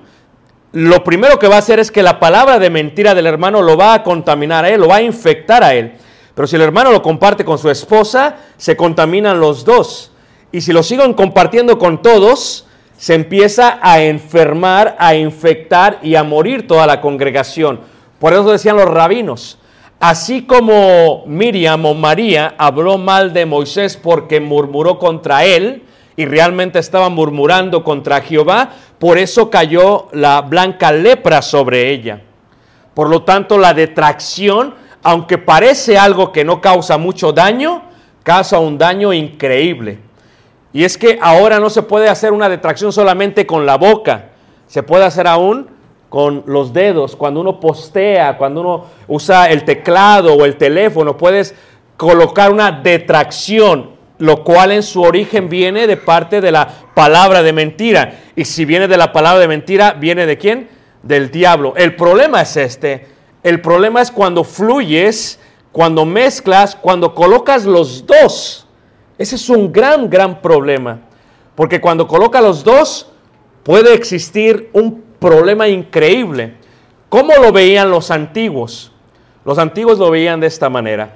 lo 0.71 1.03
primero 1.03 1.39
que 1.39 1.47
va 1.47 1.55
a 1.55 1.59
hacer 1.59 1.79
es 1.79 1.91
que 1.91 2.03
la 2.03 2.19
palabra 2.19 2.59
de 2.59 2.69
mentira 2.69 3.15
del 3.15 3.25
hermano 3.25 3.61
lo 3.61 3.75
va 3.75 3.95
a 3.95 4.03
contaminar 4.03 4.65
a 4.65 4.69
él, 4.69 4.81
lo 4.81 4.87
va 4.87 4.97
a 4.97 5.01
infectar 5.01 5.63
a 5.63 5.73
él. 5.73 5.93
Pero 6.35 6.47
si 6.47 6.55
el 6.55 6.61
hermano 6.61 6.91
lo 6.91 7.01
comparte 7.01 7.43
con 7.43 7.57
su 7.57 7.69
esposa, 7.69 8.37
se 8.55 8.77
contaminan 8.77 9.39
los 9.39 9.65
dos. 9.65 10.11
Y 10.51 10.61
si 10.61 10.71
lo 10.71 10.83
siguen 10.83 11.13
compartiendo 11.13 11.77
con 11.79 12.01
todos, 12.01 12.65
se 12.97 13.15
empieza 13.15 13.79
a 13.81 14.01
enfermar, 14.01 14.95
a 14.99 15.15
infectar 15.15 15.99
y 16.03 16.15
a 16.15 16.23
morir 16.23 16.67
toda 16.67 16.85
la 16.85 17.01
congregación. 17.01 17.79
Por 18.19 18.33
eso 18.33 18.51
decían 18.51 18.75
los 18.75 18.89
rabinos, 18.89 19.57
así 19.99 20.43
como 20.43 21.23
Miriam 21.25 21.85
o 21.85 21.93
María 21.93 22.55
habló 22.57 22.97
mal 22.97 23.33
de 23.33 23.45
Moisés 23.45 23.97
porque 23.97 24.39
murmuró 24.39 24.99
contra 24.99 25.45
él, 25.45 25.83
y 26.19 26.25
realmente 26.25 26.79
estaba 26.79 27.07
murmurando 27.07 27.81
contra 27.81 28.19
Jehová, 28.19 28.71
por 28.99 29.17
eso 29.17 29.49
cayó 29.49 30.09
la 30.11 30.41
blanca 30.41 30.91
lepra 30.91 31.41
sobre 31.41 31.91
ella. 31.91 32.21
Por 32.93 33.09
lo 33.09 33.23
tanto, 33.23 33.57
la 33.57 33.73
detracción, 33.73 34.75
aunque 35.01 35.37
parece 35.37 35.97
algo 35.97 36.33
que 36.33 36.43
no 36.43 36.59
causa 36.59 36.97
mucho 36.97 37.31
daño, 37.31 37.83
causa 38.21 38.59
un 38.59 38.77
daño 38.77 39.13
increíble. 39.13 39.99
Y 40.73 40.83
es 40.83 40.97
que 40.97 41.17
ahora 41.21 41.57
no 41.57 41.69
se 41.69 41.83
puede 41.83 42.09
hacer 42.09 42.33
una 42.33 42.49
detracción 42.49 42.91
solamente 42.91 43.47
con 43.47 43.65
la 43.65 43.77
boca, 43.77 44.31
se 44.67 44.83
puede 44.83 45.05
hacer 45.05 45.25
aún 45.25 45.69
con 46.09 46.43
los 46.47 46.73
dedos. 46.73 47.15
Cuando 47.15 47.39
uno 47.39 47.61
postea, 47.61 48.37
cuando 48.37 48.59
uno 48.59 48.85
usa 49.07 49.49
el 49.49 49.63
teclado 49.63 50.33
o 50.33 50.43
el 50.43 50.57
teléfono, 50.57 51.15
puedes 51.15 51.55
colocar 51.95 52.51
una 52.51 52.73
detracción, 52.73 53.91
lo 54.19 54.43
cual 54.43 54.71
en 54.71 54.83
su 54.83 55.01
origen 55.01 55.49
viene 55.49 55.87
de 55.87 55.97
parte 55.97 56.41
de 56.41 56.51
la 56.51 56.67
palabra 56.93 57.41
de 57.41 57.53
mentira. 57.53 58.19
Y 58.35 58.45
si 58.45 58.65
viene 58.65 58.87
de 58.87 58.97
la 58.97 59.11
palabra 59.11 59.39
de 59.39 59.47
mentira, 59.47 59.93
¿viene 59.93 60.25
de 60.25 60.37
quién? 60.37 60.69
Del 61.01 61.31
diablo. 61.31 61.73
El 61.77 61.95
problema 61.95 62.41
es 62.41 62.57
este. 62.57 63.07
El 63.41 63.61
problema 63.61 64.01
es 64.01 64.11
cuando 64.11 64.43
fluyes, 64.43 65.39
cuando 65.71 66.05
mezclas, 66.05 66.75
cuando 66.75 67.15
colocas 67.15 67.65
los 67.65 68.05
dos. 68.05 68.67
Ese 69.17 69.35
es 69.35 69.49
un 69.49 69.71
gran, 69.71 70.09
gran 70.09 70.41
problema. 70.41 70.99
Porque 71.55 71.79
cuando 71.79 72.05
coloca 72.05 72.41
los 72.41 72.63
dos, 72.63 73.09
puede 73.63 73.93
existir 73.93 74.69
un 74.73 75.01
problema 75.19 75.69
increíble. 75.69 76.55
¿Cómo 77.07 77.33
lo 77.41 77.53
veían 77.53 77.89
los 77.89 78.11
antiguos? 78.11 78.91
Los 79.45 79.57
antiguos 79.57 79.97
lo 79.97 80.11
veían 80.11 80.41
de 80.41 80.47
esta 80.47 80.69
manera. 80.69 81.15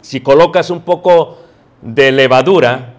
Si 0.00 0.20
colocas 0.20 0.70
un 0.70 0.80
poco 0.80 1.38
de 1.82 2.12
levadura 2.12 2.94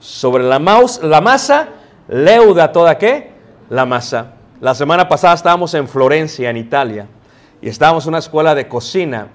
sobre 0.00 0.44
la, 0.44 0.58
maus- 0.58 1.00
la 1.02 1.20
masa, 1.20 1.68
leuda 2.08 2.72
toda 2.72 2.98
qué? 2.98 3.30
La 3.70 3.86
masa. 3.86 4.32
La 4.60 4.74
semana 4.74 5.08
pasada 5.08 5.34
estábamos 5.34 5.74
en 5.74 5.88
Florencia, 5.88 6.50
en 6.50 6.56
Italia, 6.56 7.06
y 7.60 7.68
estábamos 7.68 8.04
en 8.04 8.10
una 8.10 8.18
escuela 8.18 8.54
de 8.54 8.68
cocina 8.68 9.28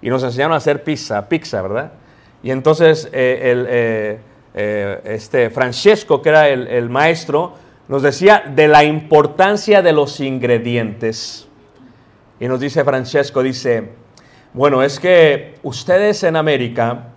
y 0.00 0.10
nos 0.10 0.22
enseñaron 0.22 0.52
a 0.54 0.56
hacer 0.56 0.84
pizza, 0.84 1.28
pizza, 1.28 1.62
¿verdad? 1.62 1.92
Y 2.42 2.50
entonces 2.50 3.08
eh, 3.12 3.40
el, 3.42 3.66
eh, 3.68 4.18
eh, 4.54 5.00
este 5.04 5.50
Francesco, 5.50 6.20
que 6.20 6.28
era 6.28 6.48
el, 6.48 6.66
el 6.68 6.90
maestro, 6.90 7.54
nos 7.88 8.02
decía 8.02 8.44
de 8.54 8.68
la 8.68 8.84
importancia 8.84 9.82
de 9.82 9.92
los 9.92 10.20
ingredientes. 10.20 11.48
Y 12.40 12.48
nos 12.48 12.60
dice 12.60 12.84
Francesco, 12.84 13.42
dice, 13.42 13.90
bueno, 14.52 14.82
es 14.82 15.00
que 15.00 15.54
ustedes 15.62 16.22
en 16.24 16.36
América, 16.36 17.08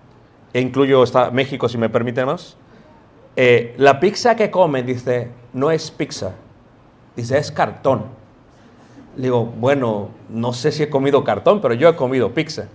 incluyo 0.61 1.03
esta- 1.03 1.31
México 1.31 1.67
si 1.69 1.77
me 1.77 1.89
permiten 1.89 2.27
eh, 3.35 3.75
la 3.77 3.99
pizza 3.99 4.35
que 4.35 4.49
comen, 4.49 4.85
dice, 4.85 5.29
no 5.53 5.69
es 5.69 5.91
pizza, 5.91 6.31
dice, 7.15 7.37
es 7.37 7.51
cartón. 7.51 8.05
Le 9.15 9.23
digo, 9.23 9.45
bueno, 9.45 10.09
no 10.29 10.53
sé 10.53 10.71
si 10.71 10.83
he 10.83 10.89
comido 10.89 11.23
cartón, 11.23 11.61
pero 11.61 11.73
yo 11.75 11.89
he 11.89 11.95
comido 11.95 12.33
pizza. 12.33 12.67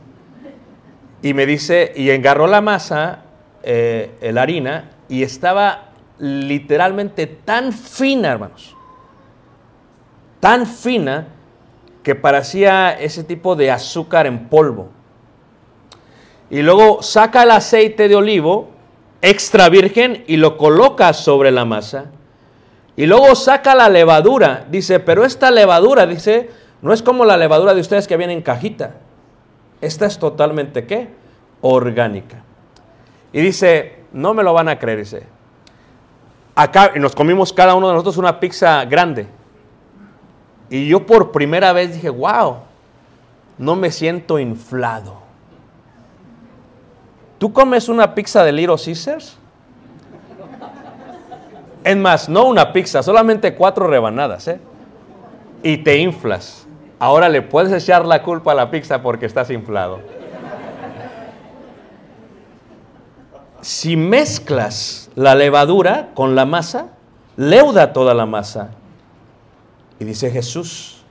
Y 1.23 1.35
me 1.35 1.47
dice, 1.47 1.93
y 1.97 2.11
engarró 2.11 2.47
la 2.47 2.61
masa, 2.61 3.21
eh, 3.63 4.11
la 4.33 4.43
harina, 4.43 4.91
y 5.09 5.23
estaba 5.23 5.91
literalmente 6.19 7.27
tan 7.27 7.73
fina, 7.73 8.31
hermanos, 8.33 8.77
tan 10.41 10.67
fina 10.67 11.27
que 12.03 12.15
parecía 12.15 12.93
ese 12.93 13.23
tipo 13.25 13.55
de 13.57 13.71
azúcar 13.71 14.27
en 14.27 14.49
polvo. 14.49 14.89
Y 16.53 16.61
luego 16.61 17.01
saca 17.01 17.45
el 17.45 17.51
aceite 17.51 18.09
de 18.09 18.15
olivo 18.15 18.69
extra 19.23 19.71
virgen 19.71 20.23
y 20.27 20.37
lo 20.37 20.59
coloca 20.59 21.15
sobre 21.15 21.51
la 21.51 21.65
masa. 21.65 22.11
Y 22.95 23.07
luego 23.07 23.35
saca 23.35 23.75
la 23.75 23.89
levadura. 23.89 24.67
Dice, 24.71 25.01
pero 25.01 25.25
esta 25.25 25.51
levadura, 25.51 26.07
dice, 26.07 26.51
no 26.83 26.93
es 26.93 27.03
como 27.03 27.25
la 27.25 27.39
levadura 27.39 27.73
de 27.73 27.81
ustedes 27.81 28.07
que 28.07 28.19
viene 28.19 28.35
en 28.35 28.43
cajita. 28.43 28.97
Esta 29.81 30.05
es 30.05 30.19
totalmente, 30.19 30.85
¿qué? 30.85 31.09
Orgánica. 31.63 32.43
Y 33.33 33.41
dice, 33.41 34.01
no 34.13 34.35
me 34.35 34.43
lo 34.43 34.53
van 34.53 34.69
a 34.69 34.79
creer, 34.79 34.99
dice. 34.99 35.23
Acá, 36.55 36.93
nos 36.97 37.15
comimos 37.15 37.55
cada 37.55 37.75
uno 37.75 37.87
de 37.89 37.95
nosotros 37.95 38.19
una 38.19 38.39
pizza 38.39 38.85
grande. 38.85 39.27
Y 40.69 40.87
yo 40.87 41.07
por 41.07 41.33
primera 41.33 41.73
vez 41.73 41.95
dije, 41.95 42.11
wow, 42.11 42.57
no 43.57 43.75
me 43.75 43.91
siento 43.91 44.39
inflado. 44.39 45.22
¿Tú 47.43 47.53
comes 47.53 47.89
una 47.89 48.15
pizza 48.15 48.45
de 48.45 48.53
Little 48.53 48.77
Caesars? 48.77 49.37
Es 51.83 51.97
más, 51.97 52.29
no 52.29 52.45
una 52.45 52.73
pizza, 52.73 53.03
solamente 53.03 53.57
cuatro 53.57 53.89
rebanadas, 53.89 54.47
¿eh? 54.47 54.61
Y 55.65 55.79
te 55.79 55.97
inflas. 55.97 56.69
Ahora 57.01 57.29
le 57.29 57.43
puedes 57.43 57.73
echar 57.73 58.07
la 58.07 58.23
culpa 58.23 58.53
a 58.53 58.55
la 58.55 58.71
pizza 58.71 59.03
porque 59.03 59.27
estás 59.27 59.51
inflado. 59.51 59.99
Si 63.61 63.97
mezclas 63.97 65.11
la 65.17 65.35
levadura 65.35 66.11
con 66.15 66.37
la 66.37 66.47
masa, 66.47 66.91
leuda 67.37 67.93
toda 67.93 68.15
la 68.15 68.25
masa. 68.25 68.71
Y 69.99 70.05
dice 70.05 70.31
Jesús, 70.31 71.03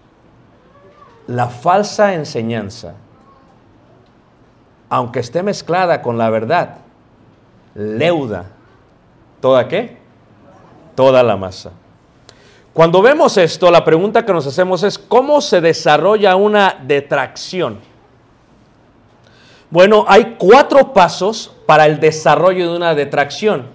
la 1.27 1.49
falsa 1.49 2.13
enseñanza, 2.13 2.93
aunque 4.91 5.21
esté 5.21 5.41
mezclada 5.41 6.01
con 6.01 6.17
la 6.17 6.29
verdad, 6.29 6.79
leuda 7.73 8.47
toda 9.39 9.69
qué? 9.69 9.97
Toda 10.95 11.23
la 11.23 11.37
masa. 11.37 11.71
Cuando 12.73 13.01
vemos 13.01 13.37
esto, 13.37 13.71
la 13.71 13.85
pregunta 13.85 14.25
que 14.25 14.33
nos 14.33 14.45
hacemos 14.45 14.83
es, 14.83 14.99
¿cómo 14.99 15.39
se 15.39 15.61
desarrolla 15.61 16.35
una 16.35 16.75
detracción? 16.85 17.79
Bueno, 19.69 20.03
hay 20.09 20.35
cuatro 20.37 20.91
pasos 20.91 21.55
para 21.65 21.85
el 21.85 22.01
desarrollo 22.01 22.69
de 22.69 22.75
una 22.75 22.93
detracción. 22.93 23.67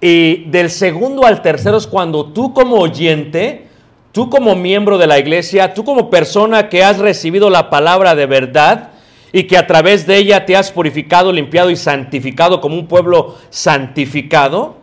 Y 0.00 0.50
del 0.50 0.70
segundo 0.70 1.24
al 1.24 1.40
tercero 1.40 1.76
es 1.76 1.86
cuando 1.86 2.32
tú 2.32 2.52
como 2.52 2.78
oyente, 2.78 3.68
tú 4.10 4.28
como 4.28 4.56
miembro 4.56 4.98
de 4.98 5.06
la 5.06 5.20
iglesia, 5.20 5.72
tú 5.72 5.84
como 5.84 6.10
persona 6.10 6.68
que 6.68 6.82
has 6.82 6.98
recibido 6.98 7.48
la 7.48 7.70
palabra 7.70 8.16
de 8.16 8.26
verdad 8.26 8.89
y 9.32 9.44
que 9.44 9.56
a 9.56 9.66
través 9.66 10.06
de 10.06 10.16
ella 10.16 10.44
te 10.44 10.56
has 10.56 10.72
purificado, 10.72 11.32
limpiado 11.32 11.70
y 11.70 11.76
santificado 11.76 12.60
como 12.60 12.76
un 12.76 12.86
pueblo 12.86 13.36
santificado, 13.48 14.76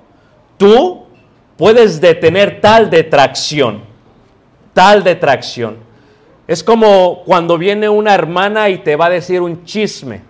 tú 0.57 1.05
puedes 1.57 1.99
detener 1.99 2.61
tal 2.61 2.89
detracción, 2.89 3.81
tal 4.73 5.03
detracción. 5.03 5.77
Es 6.47 6.63
como 6.63 7.23
cuando 7.25 7.57
viene 7.57 7.89
una 7.89 8.13
hermana 8.13 8.69
y 8.69 8.77
te 8.77 8.95
va 8.95 9.07
a 9.07 9.09
decir 9.09 9.41
un 9.41 9.65
chisme. 9.65 10.21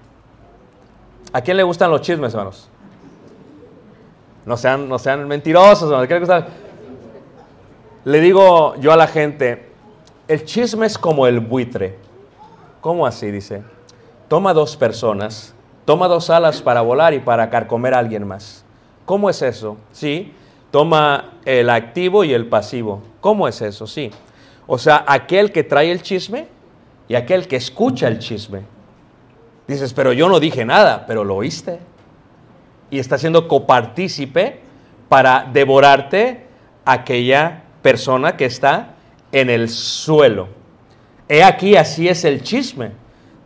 ¿A 1.31 1.41
quién 1.41 1.57
le 1.57 1.63
gustan 1.63 1.91
los 1.91 2.01
chismes, 2.01 2.33
hermanos? 2.33 2.67
No 4.45 4.57
sean, 4.57 4.89
no 4.89 4.97
sean 4.97 5.27
mentirosos, 5.27 5.91
hermanos. 5.91 6.05
¿A 6.05 6.07
quién 6.07 6.23
le? 8.05 8.11
Le 8.13 8.21
digo 8.21 8.75
yo 8.77 8.93
a 8.93 8.95
la 8.95 9.07
gente, 9.07 9.67
el 10.27 10.43
chisme 10.45 10.87
es 10.87 10.97
como 10.97 11.27
el 11.27 11.39
buitre. 11.39 11.99
¿Cómo 12.81 13.05
así? 13.05 13.29
Dice, 13.29 13.61
toma 14.27 14.53
dos 14.53 14.75
personas, 14.75 15.53
toma 15.85 16.07
dos 16.07 16.29
alas 16.29 16.61
para 16.61 16.81
volar 16.81 17.13
y 17.13 17.19
para 17.19 17.49
carcomer 17.49 17.93
a 17.93 17.99
alguien 17.99 18.27
más. 18.27 18.65
¿Cómo 19.05 19.29
es 19.29 19.41
eso? 19.41 19.77
Sí, 19.91 20.33
toma 20.71 21.33
el 21.45 21.69
activo 21.69 22.23
y 22.23 22.33
el 22.33 22.47
pasivo. 22.47 23.01
¿Cómo 23.21 23.47
es 23.47 23.61
eso? 23.61 23.87
Sí. 23.87 24.11
O 24.67 24.77
sea, 24.77 25.05
aquel 25.07 25.51
que 25.51 25.63
trae 25.63 25.91
el 25.91 26.01
chisme 26.01 26.47
y 27.07 27.15
aquel 27.15 27.47
que 27.47 27.55
escucha 27.55 28.07
el 28.07 28.19
chisme. 28.19 28.63
Dices, 29.67 29.93
pero 29.93 30.13
yo 30.13 30.27
no 30.29 30.39
dije 30.39 30.65
nada, 30.65 31.05
pero 31.07 31.23
lo 31.23 31.35
oíste. 31.35 31.79
Y 32.89 32.99
está 32.99 33.17
siendo 33.17 33.47
copartícipe 33.47 34.61
para 35.09 35.49
devorarte 35.51 36.45
aquella 36.85 37.63
persona 37.81 38.35
que 38.35 38.45
está 38.45 38.95
en 39.31 39.49
el 39.49 39.69
suelo. 39.69 40.49
He 41.29 41.43
aquí, 41.43 41.75
así 41.75 42.07
es 42.07 42.23
el 42.25 42.43
chisme. 42.43 42.91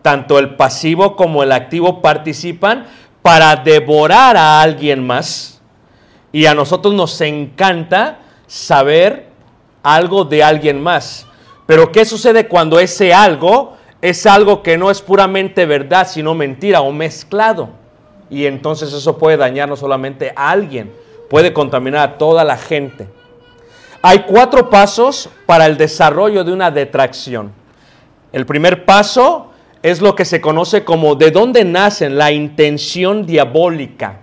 Tanto 0.01 0.39
el 0.39 0.55
pasivo 0.55 1.15
como 1.15 1.43
el 1.43 1.51
activo 1.51 2.01
participan 2.01 2.87
para 3.21 3.55
devorar 3.55 4.35
a 4.37 4.61
alguien 4.61 5.05
más. 5.05 5.61
Y 6.31 6.45
a 6.45 6.55
nosotros 6.55 6.93
nos 6.93 7.19
encanta 7.21 8.19
saber 8.47 9.27
algo 9.83 10.25
de 10.25 10.43
alguien 10.43 10.81
más. 10.81 11.27
Pero 11.65 11.91
¿qué 11.91 12.05
sucede 12.05 12.47
cuando 12.47 12.79
ese 12.79 13.13
algo 13.13 13.77
es 14.01 14.25
algo 14.25 14.63
que 14.63 14.77
no 14.77 14.89
es 14.89 15.01
puramente 15.01 15.65
verdad, 15.65 16.07
sino 16.07 16.33
mentira 16.33 16.81
o 16.81 16.91
mezclado? 16.91 17.69
Y 18.29 18.45
entonces 18.45 18.91
eso 18.93 19.17
puede 19.17 19.37
dañar 19.37 19.69
no 19.69 19.75
solamente 19.75 20.33
a 20.35 20.51
alguien, 20.51 20.91
puede 21.29 21.53
contaminar 21.53 22.09
a 22.09 22.17
toda 22.17 22.43
la 22.43 22.57
gente. 22.57 23.07
Hay 24.01 24.19
cuatro 24.23 24.69
pasos 24.69 25.29
para 25.45 25.65
el 25.65 25.77
desarrollo 25.77 26.43
de 26.43 26.53
una 26.53 26.71
detracción. 26.71 27.51
El 28.31 28.45
primer 28.45 28.85
paso 28.85 29.50
es 29.83 30.01
lo 30.01 30.15
que 30.15 30.25
se 30.25 30.41
conoce 30.41 30.83
como 30.83 31.15
de 31.15 31.31
dónde 31.31 31.65
nace 31.65 32.09
la 32.09 32.31
intención 32.31 33.25
diabólica. 33.25 34.19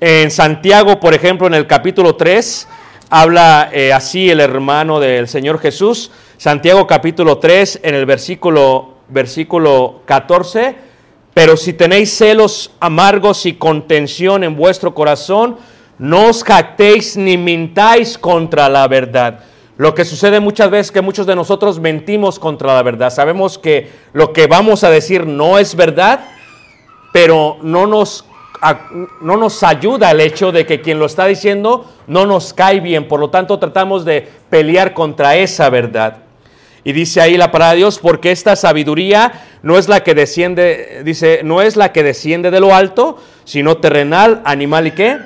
En 0.00 0.30
Santiago, 0.30 0.98
por 0.98 1.14
ejemplo, 1.14 1.46
en 1.46 1.54
el 1.54 1.66
capítulo 1.66 2.16
3, 2.16 2.66
habla 3.10 3.70
eh, 3.72 3.92
así 3.92 4.30
el 4.30 4.40
hermano 4.40 4.98
del 4.98 5.28
Señor 5.28 5.60
Jesús. 5.60 6.10
Santiago 6.38 6.86
capítulo 6.86 7.38
3, 7.38 7.80
en 7.82 7.94
el 7.94 8.06
versículo, 8.06 8.94
versículo 9.08 10.02
14. 10.06 10.74
Pero 11.34 11.56
si 11.56 11.72
tenéis 11.72 12.16
celos 12.16 12.72
amargos 12.80 13.46
y 13.46 13.54
contención 13.54 14.42
en 14.42 14.56
vuestro 14.56 14.94
corazón, 14.94 15.58
no 15.98 16.30
os 16.30 16.42
jactéis 16.42 17.16
ni 17.16 17.36
mintáis 17.36 18.16
contra 18.16 18.68
la 18.68 18.88
verdad. 18.88 19.40
Lo 19.80 19.94
que 19.94 20.04
sucede 20.04 20.40
muchas 20.40 20.70
veces 20.70 20.88
es 20.88 20.92
que 20.92 21.00
muchos 21.00 21.26
de 21.26 21.34
nosotros 21.34 21.80
mentimos 21.80 22.38
contra 22.38 22.74
la 22.74 22.82
verdad. 22.82 23.08
Sabemos 23.08 23.56
que 23.56 23.88
lo 24.12 24.34
que 24.34 24.46
vamos 24.46 24.84
a 24.84 24.90
decir 24.90 25.26
no 25.26 25.58
es 25.58 25.74
verdad, 25.74 26.20
pero 27.14 27.56
no 27.62 27.86
nos, 27.86 28.26
no 29.22 29.38
nos 29.38 29.62
ayuda 29.62 30.10
el 30.10 30.20
hecho 30.20 30.52
de 30.52 30.66
que 30.66 30.82
quien 30.82 30.98
lo 30.98 31.06
está 31.06 31.24
diciendo 31.24 31.90
no 32.06 32.26
nos 32.26 32.52
cae 32.52 32.80
bien. 32.80 33.08
Por 33.08 33.20
lo 33.20 33.30
tanto, 33.30 33.58
tratamos 33.58 34.04
de 34.04 34.28
pelear 34.50 34.92
contra 34.92 35.36
esa 35.36 35.70
verdad. 35.70 36.24
Y 36.84 36.92
dice 36.92 37.22
ahí 37.22 37.38
la 37.38 37.50
palabra 37.50 37.72
de 37.72 37.78
Dios, 37.78 37.98
porque 38.00 38.32
esta 38.32 38.56
sabiduría 38.56 39.32
no 39.62 39.78
es 39.78 39.88
la 39.88 40.04
que 40.04 40.14
desciende, 40.14 41.00
dice, 41.06 41.40
no 41.42 41.62
es 41.62 41.76
la 41.78 41.90
que 41.90 42.02
desciende 42.02 42.50
de 42.50 42.60
lo 42.60 42.74
alto, 42.74 43.16
sino 43.44 43.78
terrenal, 43.78 44.42
animal 44.44 44.88
y 44.88 44.90
qué? 44.90 45.16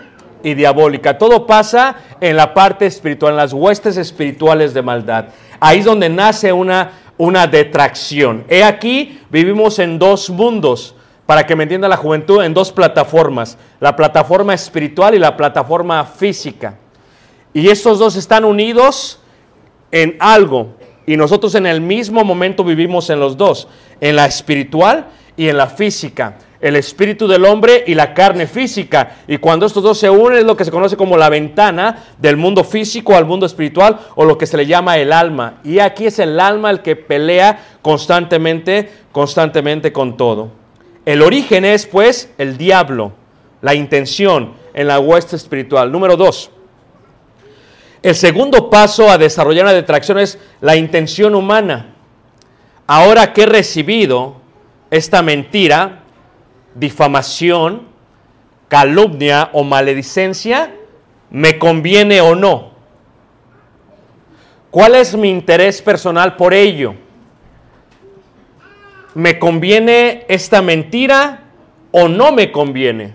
Y 0.44 0.54
diabólica. 0.54 1.18
Todo 1.18 1.46
pasa 1.46 1.96
en 2.20 2.36
la 2.36 2.54
parte 2.54 2.86
espiritual, 2.86 3.32
en 3.32 3.38
las 3.38 3.52
huestes 3.52 3.96
espirituales 3.96 4.72
de 4.72 4.82
maldad. 4.82 5.26
Ahí 5.58 5.80
es 5.80 5.84
donde 5.84 6.08
nace 6.08 6.52
una, 6.52 6.92
una 7.18 7.48
detracción. 7.48 8.44
He 8.48 8.62
aquí, 8.62 9.20
vivimos 9.30 9.80
en 9.80 9.98
dos 9.98 10.30
mundos. 10.30 10.94
para 11.26 11.46
que 11.46 11.56
me 11.56 11.62
entienda 11.62 11.88
la 11.88 11.96
juventud, 11.96 12.44
en 12.44 12.52
dos 12.52 12.70
plataformas, 12.70 13.56
la 13.80 13.96
plataforma 13.96 14.52
espiritual 14.52 15.14
y 15.14 15.18
la 15.18 15.36
plataforma 15.36 16.04
física. 16.04 16.76
Y 17.54 17.68
estos 17.68 17.98
dos 17.98 18.16
están 18.16 18.44
unidos 18.44 19.20
en 19.90 20.16
algo. 20.18 20.74
Y 21.06 21.16
nosotros 21.16 21.54
en 21.54 21.66
el 21.66 21.80
mismo 21.80 22.24
momento 22.24 22.64
vivimos 22.64 23.08
en 23.10 23.20
los 23.20 23.36
dos, 23.36 23.68
en 24.00 24.16
la 24.16 24.26
espiritual 24.26 25.06
y 25.36 25.48
en 25.48 25.56
la 25.56 25.68
física. 25.68 26.36
El 26.60 26.76
espíritu 26.76 27.28
del 27.28 27.44
hombre 27.44 27.84
y 27.86 27.94
la 27.94 28.14
carne 28.14 28.46
física. 28.46 29.16
Y 29.26 29.38
cuando 29.38 29.66
estos 29.66 29.82
dos 29.82 29.98
se 29.98 30.08
unen 30.08 30.38
es 30.38 30.44
lo 30.44 30.56
que 30.56 30.64
se 30.64 30.70
conoce 30.70 30.96
como 30.96 31.16
la 31.16 31.28
ventana 31.28 32.04
del 32.18 32.36
mundo 32.36 32.64
físico 32.64 33.14
al 33.14 33.26
mundo 33.26 33.44
espiritual 33.44 33.98
o 34.14 34.24
lo 34.24 34.38
que 34.38 34.46
se 34.46 34.56
le 34.56 34.66
llama 34.66 34.96
el 34.98 35.12
alma. 35.12 35.60
Y 35.64 35.78
aquí 35.78 36.06
es 36.06 36.18
el 36.18 36.40
alma 36.40 36.70
el 36.70 36.80
que 36.80 36.96
pelea 36.96 37.58
constantemente, 37.82 38.90
constantemente 39.12 39.92
con 39.92 40.16
todo. 40.16 40.50
El 41.04 41.20
origen 41.20 41.64
es 41.64 41.86
pues 41.86 42.30
el 42.38 42.56
diablo, 42.56 43.12
la 43.60 43.74
intención 43.74 44.54
en 44.72 44.88
la 44.88 44.98
hueste 45.00 45.36
espiritual. 45.36 45.92
Número 45.92 46.16
dos. 46.16 46.50
El 48.02 48.14
segundo 48.14 48.68
paso 48.68 49.10
a 49.10 49.16
desarrollar 49.16 49.64
una 49.64 49.72
detracción 49.72 50.18
es 50.18 50.38
la 50.60 50.76
intención 50.76 51.34
humana. 51.34 51.94
Ahora 52.86 53.32
que 53.32 53.42
he 53.42 53.46
recibido 53.46 54.36
esta 54.90 55.22
mentira, 55.22 56.03
difamación, 56.74 57.82
calumnia 58.68 59.50
o 59.52 59.64
maledicencia, 59.64 60.74
¿me 61.30 61.58
conviene 61.58 62.20
o 62.20 62.34
no? 62.34 62.72
¿Cuál 64.70 64.96
es 64.96 65.16
mi 65.16 65.30
interés 65.30 65.80
personal 65.80 66.36
por 66.36 66.52
ello? 66.52 66.94
¿Me 69.14 69.38
conviene 69.38 70.24
esta 70.28 70.60
mentira 70.62 71.44
o 71.92 72.08
no 72.08 72.32
me 72.32 72.50
conviene? 72.50 73.14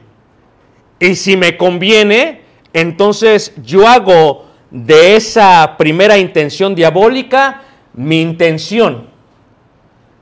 Y 1.00 1.15
si 1.15 1.36
me 1.36 1.58
conviene, 1.58 2.41
entonces 2.72 3.54
yo 3.63 3.88
hago 3.88 4.45
de 4.72 5.15
esa 5.15 5.76
primera 5.78 6.17
intención 6.17 6.76
diabólica 6.76 7.63
mi 7.93 8.22
intención. 8.22 9.10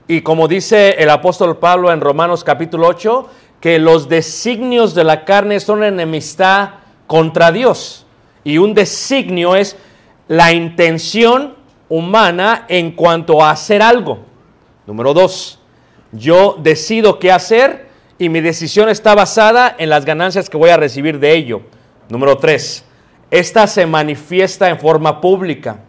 Y 0.08 0.22
como 0.22 0.48
dice 0.48 0.96
el 1.00 1.10
apóstol 1.10 1.58
Pablo 1.58 1.92
en 1.92 2.00
Romanos 2.00 2.44
capítulo 2.44 2.88
8, 2.88 3.28
que 3.60 3.80
los 3.80 4.08
designios 4.08 4.96
de 4.96 5.04
la 5.04 5.26
carne 5.26 5.60
son 5.60 5.84
enemistad 5.84 6.70
contra 7.08 7.52
Dios. 7.52 8.06
Y 8.44 8.58
un 8.58 8.74
designio 8.74 9.56
es 9.56 9.76
la 10.28 10.54
intención 10.54 11.56
humana 11.90 12.66
en 12.70 12.92
cuanto 12.92 13.44
a 13.44 13.52
hacer 13.52 13.82
algo. 13.82 14.20
Número 14.86 15.14
dos, 15.14 15.60
yo 16.14 16.56
decido 16.60 17.20
qué 17.20 17.32
hacer 17.32 17.88
y 18.18 18.30
mi 18.30 18.40
decisión 18.40 18.88
está 18.88 19.16
basada 19.16 19.76
en 19.78 19.90
las 19.90 20.06
ganancias 20.06 20.50
que 20.50 20.58
voy 20.58 20.70
a 20.70 20.78
recibir 20.78 21.20
de 21.20 21.34
ello. 21.34 21.62
Número 22.10 22.38
tres, 22.38 22.86
esta 23.30 23.68
se 23.68 23.86
manifiesta 23.86 24.70
en 24.70 24.80
forma 24.80 25.20
pública. 25.20 25.82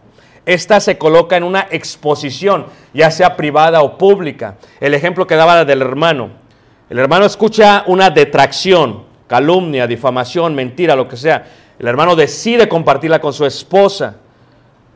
Esta 0.49 0.81
se 0.81 0.97
coloca 0.97 1.37
en 1.37 1.45
una 1.45 1.67
exposición, 1.71 2.69
ya 2.95 3.11
sea 3.11 3.37
privada 3.37 3.83
o 3.83 3.99
pública. 3.99 4.57
El 4.81 4.95
ejemplo 4.95 5.27
que 5.27 5.35
daba 5.35 5.67
del 5.67 5.83
hermano. 5.83 6.31
El 6.89 6.99
hermano 6.99 7.27
escucha 7.27 7.85
una 7.87 8.09
detracción, 8.09 9.05
calumnia, 9.27 9.87
difamación, 9.87 10.55
mentira, 10.55 10.97
lo 10.97 11.07
que 11.07 11.19
sea. 11.19 11.47
El 11.79 11.87
hermano 11.87 12.17
decide 12.17 12.67
compartirla 12.67 13.21
con 13.21 13.35
su 13.35 13.45
esposa. 13.45 14.17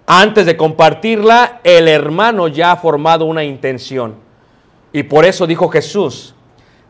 Antes 0.06 0.46
de 0.46 0.56
compartirla, 0.56 1.60
el 1.64 1.86
hermano 1.86 2.48
ya 2.48 2.72
ha 2.72 2.76
formado 2.76 3.26
una 3.26 3.44
intención. 3.44 4.14
Y 4.90 5.02
por 5.02 5.26
eso 5.26 5.46
dijo 5.46 5.68
Jesús, 5.68 6.34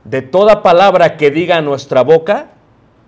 de 0.05 0.22
toda 0.22 0.62
palabra 0.62 1.16
que 1.16 1.33
diga 1.33 1.61
nuestra 1.62 2.03
boca, 2.03 2.53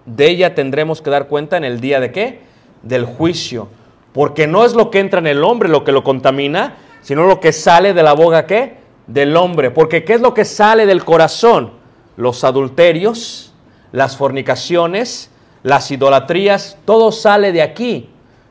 de 0.05 0.31
ella 0.31 0.57
tendremos 0.57 1.01
que 1.01 1.11
dar 1.11 1.29
cuenta 1.29 1.57
en 1.57 1.63
el 1.63 1.79
día 1.79 2.01
de 2.01 2.11
qué? 2.11 2.41
Del 2.83 3.05
juicio. 3.05 3.69
Porque 4.15 4.47
no 4.47 4.65
es 4.65 4.75
lo 4.75 4.93
que 4.93 5.01
entra 5.01 5.19
en 5.19 5.27
el 5.27 5.43
hombre 5.43 5.69
lo 5.69 5.83
que 5.83 5.91
lo 5.91 6.05
contamina, 6.05 6.77
sino 7.03 7.25
lo 7.25 7.41
que 7.41 7.53
sale 7.53 7.93
de 7.93 8.03
la 8.05 8.13
boca 8.13 8.47
qué? 8.47 8.79
Del 9.09 9.37
hombre. 9.37 9.73
Porque 9.73 10.05
¿qué 10.05 10.15
es 10.15 10.21
lo 10.21 10.33
que 10.33 10.45
sale 10.45 10.87
del 10.87 11.05
corazón? 11.05 11.73
Los 12.17 12.45
adulterios, 12.45 13.53
las 13.91 14.17
fornicaciones, 14.17 15.33
las 15.65 15.91
idolatrías, 15.91 16.79
todo 16.85 17.11
sale 17.11 17.51
de 17.51 17.61
aquí. 17.61 18.09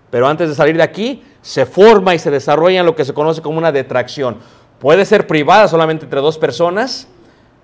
Pero 0.10 0.28
antes 0.28 0.50
de 0.50 0.56
salir 0.56 0.76
de 0.76 0.84
aquí, 0.84 1.24
se 1.42 1.66
forma 1.66 2.14
y 2.14 2.20
se 2.20 2.30
desarrolla 2.30 2.82
en 2.82 2.86
lo 2.86 2.96
que 2.98 3.06
se 3.06 3.14
conoce 3.14 3.42
como 3.42 3.58
una 3.58 3.72
detracción. 3.72 4.40
Puede 4.80 5.06
ser 5.06 5.28
privada 5.28 5.70
solamente 5.70 6.04
entre 6.04 6.20
dos 6.20 6.38
personas. 6.38 7.08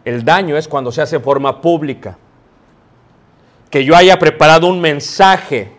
El 0.06 0.24
daño 0.24 0.56
es 0.56 0.70
cuando 0.70 0.94
se 0.94 1.02
hace 1.02 1.18
en 1.18 1.22
forma 1.22 1.60
pública 1.60 2.18
que 3.70 3.84
yo 3.84 3.94
haya 3.94 4.18
preparado 4.18 4.68
un 4.68 4.80
mensaje 4.80 5.79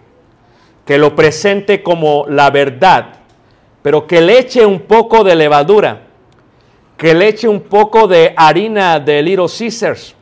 que 0.91 0.99
lo 0.99 1.15
presente 1.15 1.85
como 1.85 2.27
la 2.29 2.51
verdad, 2.51 3.11
pero 3.81 4.09
que 4.09 4.21
le 4.21 4.41
eche 4.41 4.67
un 4.67 4.81
poco 4.81 5.23
de 5.23 5.37
levadura, 5.37 6.01
que 6.97 7.15
le 7.15 7.29
eche 7.29 7.47
un 7.47 7.61
poco 7.61 8.09
de 8.09 8.35
harina 8.37 8.99
de 8.99 9.23
Little 9.23 9.47
Caesars, 9.47 10.17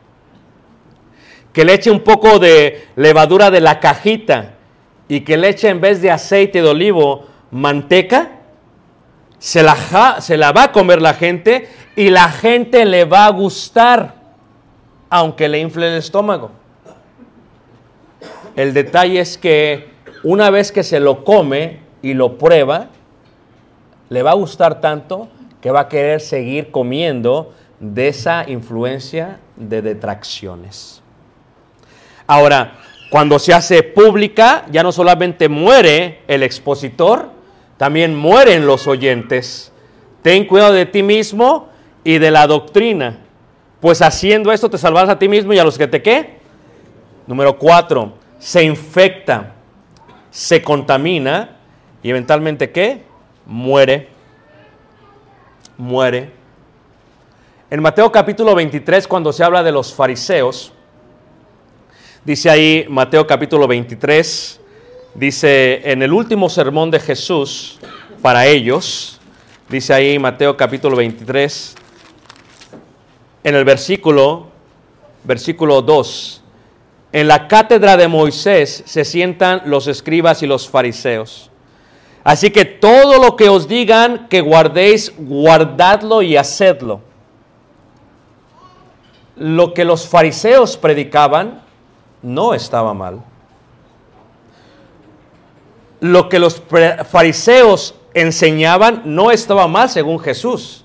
que 1.54 1.64
le 1.64 1.72
eche 1.72 1.90
un 1.90 2.00
poco 2.00 2.38
de 2.38 2.87
levadura 2.96 3.50
de 3.50 3.62
la 3.62 3.81
cajita 3.81 4.57
y 5.09 5.20
que 5.20 5.38
le 5.38 5.48
eche 5.48 5.70
en 5.70 5.81
vez 5.81 6.02
de 6.02 6.11
aceite 6.11 6.61
de 6.61 6.68
olivo 6.68 7.24
manteca, 7.50 8.33
se 9.38 9.62
la, 9.62 10.18
se 10.20 10.37
la 10.37 10.52
va 10.52 10.64
a 10.64 10.72
comer 10.72 11.00
la 11.00 11.14
gente 11.14 11.66
y 11.96 12.11
la 12.11 12.31
gente 12.31 12.85
le 12.85 13.07
va 13.07 13.24
a 13.24 13.31
gustar, 13.31 14.16
aunque 15.09 15.48
le 15.48 15.61
infle 15.61 15.88
el 15.88 15.94
estómago. 15.96 16.50
El 18.54 18.74
detalle 18.74 19.20
es 19.20 19.38
que 19.38 19.96
una 20.22 20.50
vez 20.50 20.72
que 20.72 20.83
se 20.83 21.00
lo 21.00 21.24
come 21.24 21.81
y 22.02 22.14
lo 22.14 22.38
prueba, 22.38 22.88
le 24.09 24.22
va 24.22 24.33
a 24.33 24.35
gustar 24.35 24.81
tanto 24.81 25.28
que 25.61 25.70
va 25.70 25.81
a 25.81 25.88
querer 25.88 26.20
seguir 26.20 26.70
comiendo 26.70 27.52
de 27.81 28.09
esa 28.09 28.48
influencia 28.48 29.38
de 29.57 29.83
detracciones. 29.83 31.02
Ahora, 32.26 32.74
cuando 33.11 33.38
se 33.38 33.54
hace 33.54 33.83
pública, 33.83 34.66
ya 34.70 34.83
no 34.83 34.92
solamente 34.92 35.48
muere 35.48 36.20
el 36.28 36.42
expositor, 36.42 37.31
también 37.76 38.14
mueren 38.14 38.66
los 38.66 38.87
oyentes. 38.87 39.72
Ten 40.22 40.44
cuidado 40.46 40.74
de 40.74 40.87
ti 40.87 41.02
mismo 41.02 41.68
y 42.04 42.18
de 42.18 42.31
la 42.31 42.46
doctrina, 42.46 43.18
pues 43.81 44.02
haciendo 44.02 44.52
esto 44.52 44.68
te 44.68 44.78
salvarás 44.78 45.11
a 45.11 45.18
ti 45.18 45.28
mismo 45.28 45.52
y 45.52 45.59
a 45.59 45.64
los 45.64 45.78
que 45.78 45.87
te 45.87 46.02
qué. 46.02 46.38
Número 47.26 47.59
cuatro, 47.59 48.14
se 48.38 48.62
infecta, 48.64 49.54
se 50.30 50.62
contamina 50.62 51.56
y 52.02 52.10
eventualmente 52.10 52.70
¿qué? 52.70 53.02
Muere. 53.46 54.08
Muere. 55.76 56.30
En 57.70 57.82
Mateo 57.82 58.10
capítulo 58.10 58.54
23, 58.54 59.06
cuando 59.06 59.32
se 59.32 59.44
habla 59.44 59.62
de 59.62 59.72
los 59.72 59.92
fariseos, 59.92 60.72
dice 62.24 62.48
ahí 62.48 62.86
Mateo 62.88 63.26
capítulo 63.26 63.68
23, 63.68 64.60
dice 65.14 65.82
en 65.84 66.02
el 66.02 66.12
último 66.12 66.48
sermón 66.48 66.90
de 66.90 66.98
Jesús 66.98 67.78
para 68.22 68.46
ellos, 68.46 69.20
dice 69.68 69.92
ahí 69.92 70.18
Mateo 70.18 70.56
capítulo 70.56 70.96
23, 70.96 71.74
en 73.44 73.54
el 73.54 73.64
versículo, 73.64 74.48
versículo 75.24 75.82
2, 75.82 76.42
en 77.12 77.29
la 77.29 77.49
cátedra 77.49 77.97
de 77.97 78.09
Moisés 78.09 78.83
se 78.87 79.05
sientan 79.05 79.62
los 79.64 79.87
escribas 79.87 80.42
y 80.42 80.47
los 80.47 80.68
fariseos. 80.68 81.51
Así 82.25 82.51
que 82.51 82.64
todo 82.64 83.23
lo 83.23 83.37
que 83.37 83.49
os 83.49 83.68
digan 83.68 84.29
que 84.29 84.42
guardéis, 84.42 85.14
guardadlo 85.16 86.21
y 86.21 86.37
hacedlo. 86.37 87.01
Lo 89.37 89.73
que 89.73 89.85
los 89.85 90.07
fariseos 90.07 90.77
predicaban 90.77 91.62
no 92.23 92.53
estaba 92.53 92.92
mal. 92.92 93.23
Lo 96.01 96.29
que 96.29 96.38
los 96.38 96.62
fariseos 97.11 97.94
enseñaban 98.12 99.03
no 99.05 99.31
estaba 99.31 99.66
mal 99.66 99.88
según 99.88 100.18
Jesús. 100.18 100.85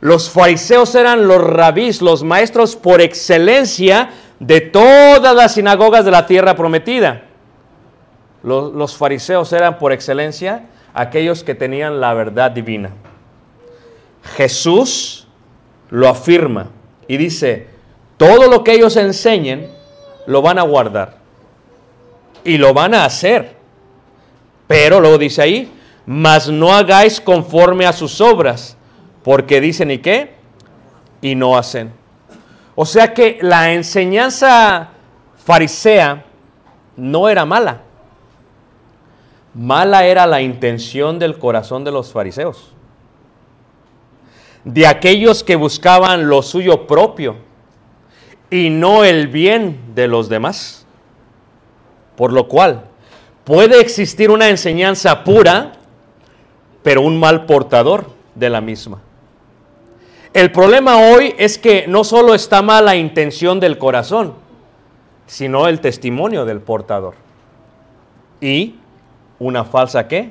Los 0.00 0.30
fariseos 0.30 0.94
eran 0.94 1.28
los 1.28 1.42
rabís, 1.42 2.00
los 2.00 2.22
maestros 2.22 2.76
por 2.76 3.00
excelencia 3.00 4.10
de 4.38 4.60
todas 4.60 5.34
las 5.34 5.54
sinagogas 5.54 6.04
de 6.04 6.10
la 6.10 6.26
tierra 6.26 6.56
prometida. 6.56 7.24
Los, 8.42 8.72
los 8.72 8.96
fariseos 8.96 9.52
eran 9.52 9.78
por 9.78 9.92
excelencia 9.92 10.64
aquellos 10.94 11.44
que 11.44 11.54
tenían 11.54 12.00
la 12.00 12.14
verdad 12.14 12.50
divina. 12.50 12.90
Jesús 14.36 15.26
lo 15.90 16.08
afirma 16.08 16.68
y 17.06 17.16
dice, 17.16 17.68
todo 18.16 18.48
lo 18.48 18.64
que 18.64 18.72
ellos 18.72 18.96
enseñen 18.96 19.70
lo 20.26 20.42
van 20.42 20.58
a 20.58 20.62
guardar 20.62 21.16
y 22.44 22.58
lo 22.58 22.72
van 22.72 22.94
a 22.94 23.04
hacer. 23.04 23.56
Pero 24.66 25.00
luego 25.00 25.18
dice 25.18 25.42
ahí, 25.42 25.72
mas 26.06 26.48
no 26.48 26.72
hagáis 26.72 27.20
conforme 27.20 27.86
a 27.86 27.92
sus 27.92 28.20
obras, 28.20 28.76
porque 29.22 29.60
dicen 29.60 29.90
y 29.90 29.98
qué, 29.98 30.34
y 31.20 31.34
no 31.34 31.56
hacen. 31.56 31.92
O 32.74 32.86
sea 32.86 33.12
que 33.12 33.38
la 33.42 33.72
enseñanza 33.72 34.88
farisea 35.44 36.24
no 36.96 37.28
era 37.28 37.44
mala. 37.44 37.82
Mala 39.52 40.06
era 40.06 40.26
la 40.26 40.40
intención 40.40 41.18
del 41.18 41.38
corazón 41.38 41.84
de 41.84 41.90
los 41.90 42.12
fariseos. 42.12 42.72
De 44.64 44.86
aquellos 44.86 45.42
que 45.42 45.56
buscaban 45.56 46.28
lo 46.28 46.42
suyo 46.42 46.86
propio 46.86 47.36
y 48.50 48.70
no 48.70 49.04
el 49.04 49.28
bien 49.28 49.94
de 49.94 50.08
los 50.08 50.28
demás. 50.28 50.86
Por 52.16 52.32
lo 52.32 52.48
cual, 52.48 52.84
puede 53.44 53.80
existir 53.80 54.30
una 54.30 54.48
enseñanza 54.48 55.24
pura, 55.24 55.72
pero 56.82 57.02
un 57.02 57.18
mal 57.18 57.46
portador 57.46 58.10
de 58.34 58.50
la 58.50 58.60
misma. 58.60 59.00
El 60.32 60.52
problema 60.52 60.96
hoy 60.96 61.34
es 61.38 61.58
que 61.58 61.86
no 61.88 62.04
solo 62.04 62.34
está 62.34 62.62
mal 62.62 62.84
la 62.84 62.94
intención 62.94 63.58
del 63.58 63.78
corazón, 63.78 64.34
sino 65.26 65.66
el 65.66 65.80
testimonio 65.80 66.44
del 66.44 66.60
portador. 66.60 67.14
Y 68.40 68.76
una 69.40 69.64
falsa 69.64 70.06
qué? 70.06 70.30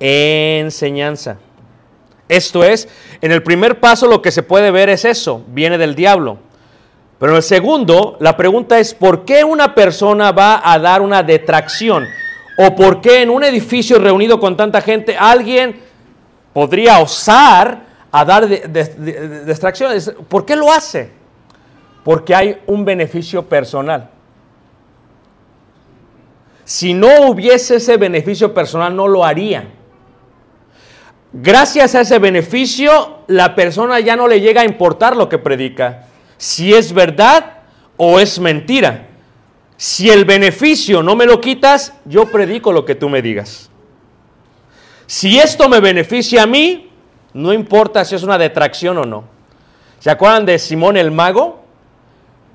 Enseñanza. 0.00 1.36
Esto 2.28 2.64
es, 2.64 2.88
en 3.20 3.30
el 3.30 3.42
primer 3.42 3.78
paso 3.78 4.06
lo 4.06 4.22
que 4.22 4.30
se 4.30 4.42
puede 4.42 4.70
ver 4.70 4.88
es 4.88 5.04
eso, 5.04 5.42
viene 5.48 5.76
del 5.76 5.94
diablo. 5.94 6.38
Pero 7.18 7.32
en 7.32 7.36
el 7.36 7.42
segundo, 7.42 8.16
la 8.20 8.36
pregunta 8.38 8.78
es, 8.78 8.94
¿por 8.94 9.26
qué 9.26 9.44
una 9.44 9.74
persona 9.74 10.32
va 10.32 10.62
a 10.64 10.78
dar 10.78 11.02
una 11.02 11.22
detracción? 11.22 12.06
¿O 12.56 12.74
por 12.74 13.02
qué 13.02 13.20
en 13.22 13.30
un 13.30 13.44
edificio 13.44 13.98
reunido 13.98 14.40
con 14.40 14.56
tanta 14.56 14.80
gente 14.80 15.16
alguien 15.16 15.80
podría 16.54 17.00
osar 17.00 17.83
a 18.16 18.24
dar 18.24 18.46
distracciones? 18.48 20.14
¿Por 20.28 20.46
qué 20.46 20.54
lo 20.54 20.72
hace? 20.72 21.10
Porque 22.04 22.32
hay 22.32 22.62
un 22.68 22.84
beneficio 22.84 23.44
personal. 23.48 24.08
Si 26.64 26.94
no 26.94 27.28
hubiese 27.28 27.76
ese 27.76 27.96
beneficio 27.96 28.54
personal, 28.54 28.94
no 28.94 29.08
lo 29.08 29.24
haría. 29.24 29.68
Gracias 31.32 31.96
a 31.96 32.02
ese 32.02 32.20
beneficio, 32.20 33.24
la 33.26 33.56
persona 33.56 33.98
ya 33.98 34.14
no 34.14 34.28
le 34.28 34.40
llega 34.40 34.60
a 34.60 34.64
importar 34.64 35.16
lo 35.16 35.28
que 35.28 35.38
predica, 35.38 36.06
si 36.36 36.72
es 36.72 36.92
verdad 36.92 37.62
o 37.96 38.20
es 38.20 38.38
mentira. 38.38 39.08
Si 39.76 40.08
el 40.08 40.24
beneficio 40.24 41.02
no 41.02 41.16
me 41.16 41.26
lo 41.26 41.40
quitas, 41.40 41.94
yo 42.04 42.26
predico 42.26 42.72
lo 42.72 42.84
que 42.84 42.94
tú 42.94 43.08
me 43.08 43.22
digas. 43.22 43.70
Si 45.06 45.40
esto 45.40 45.68
me 45.68 45.80
beneficia 45.80 46.44
a 46.44 46.46
mí, 46.46 46.92
no 47.34 47.52
importa 47.52 48.04
si 48.04 48.14
es 48.14 48.22
una 48.22 48.38
detracción 48.38 48.96
o 48.98 49.04
no. 49.04 49.24
¿Se 49.98 50.10
acuerdan 50.10 50.46
de 50.46 50.58
Simón 50.58 50.96
el 50.96 51.10
mago? 51.10 51.64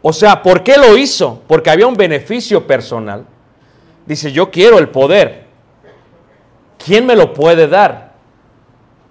O 0.01 0.13
sea, 0.13 0.41
¿por 0.41 0.63
qué 0.63 0.77
lo 0.77 0.97
hizo? 0.97 1.41
Porque 1.47 1.69
había 1.69 1.87
un 1.87 1.95
beneficio 1.95 2.65
personal. 2.65 3.25
Dice, 4.05 4.31
yo 4.31 4.49
quiero 4.49 4.79
el 4.79 4.89
poder. 4.89 5.45
¿Quién 6.83 7.05
me 7.05 7.15
lo 7.15 7.33
puede 7.33 7.67
dar? 7.67 8.13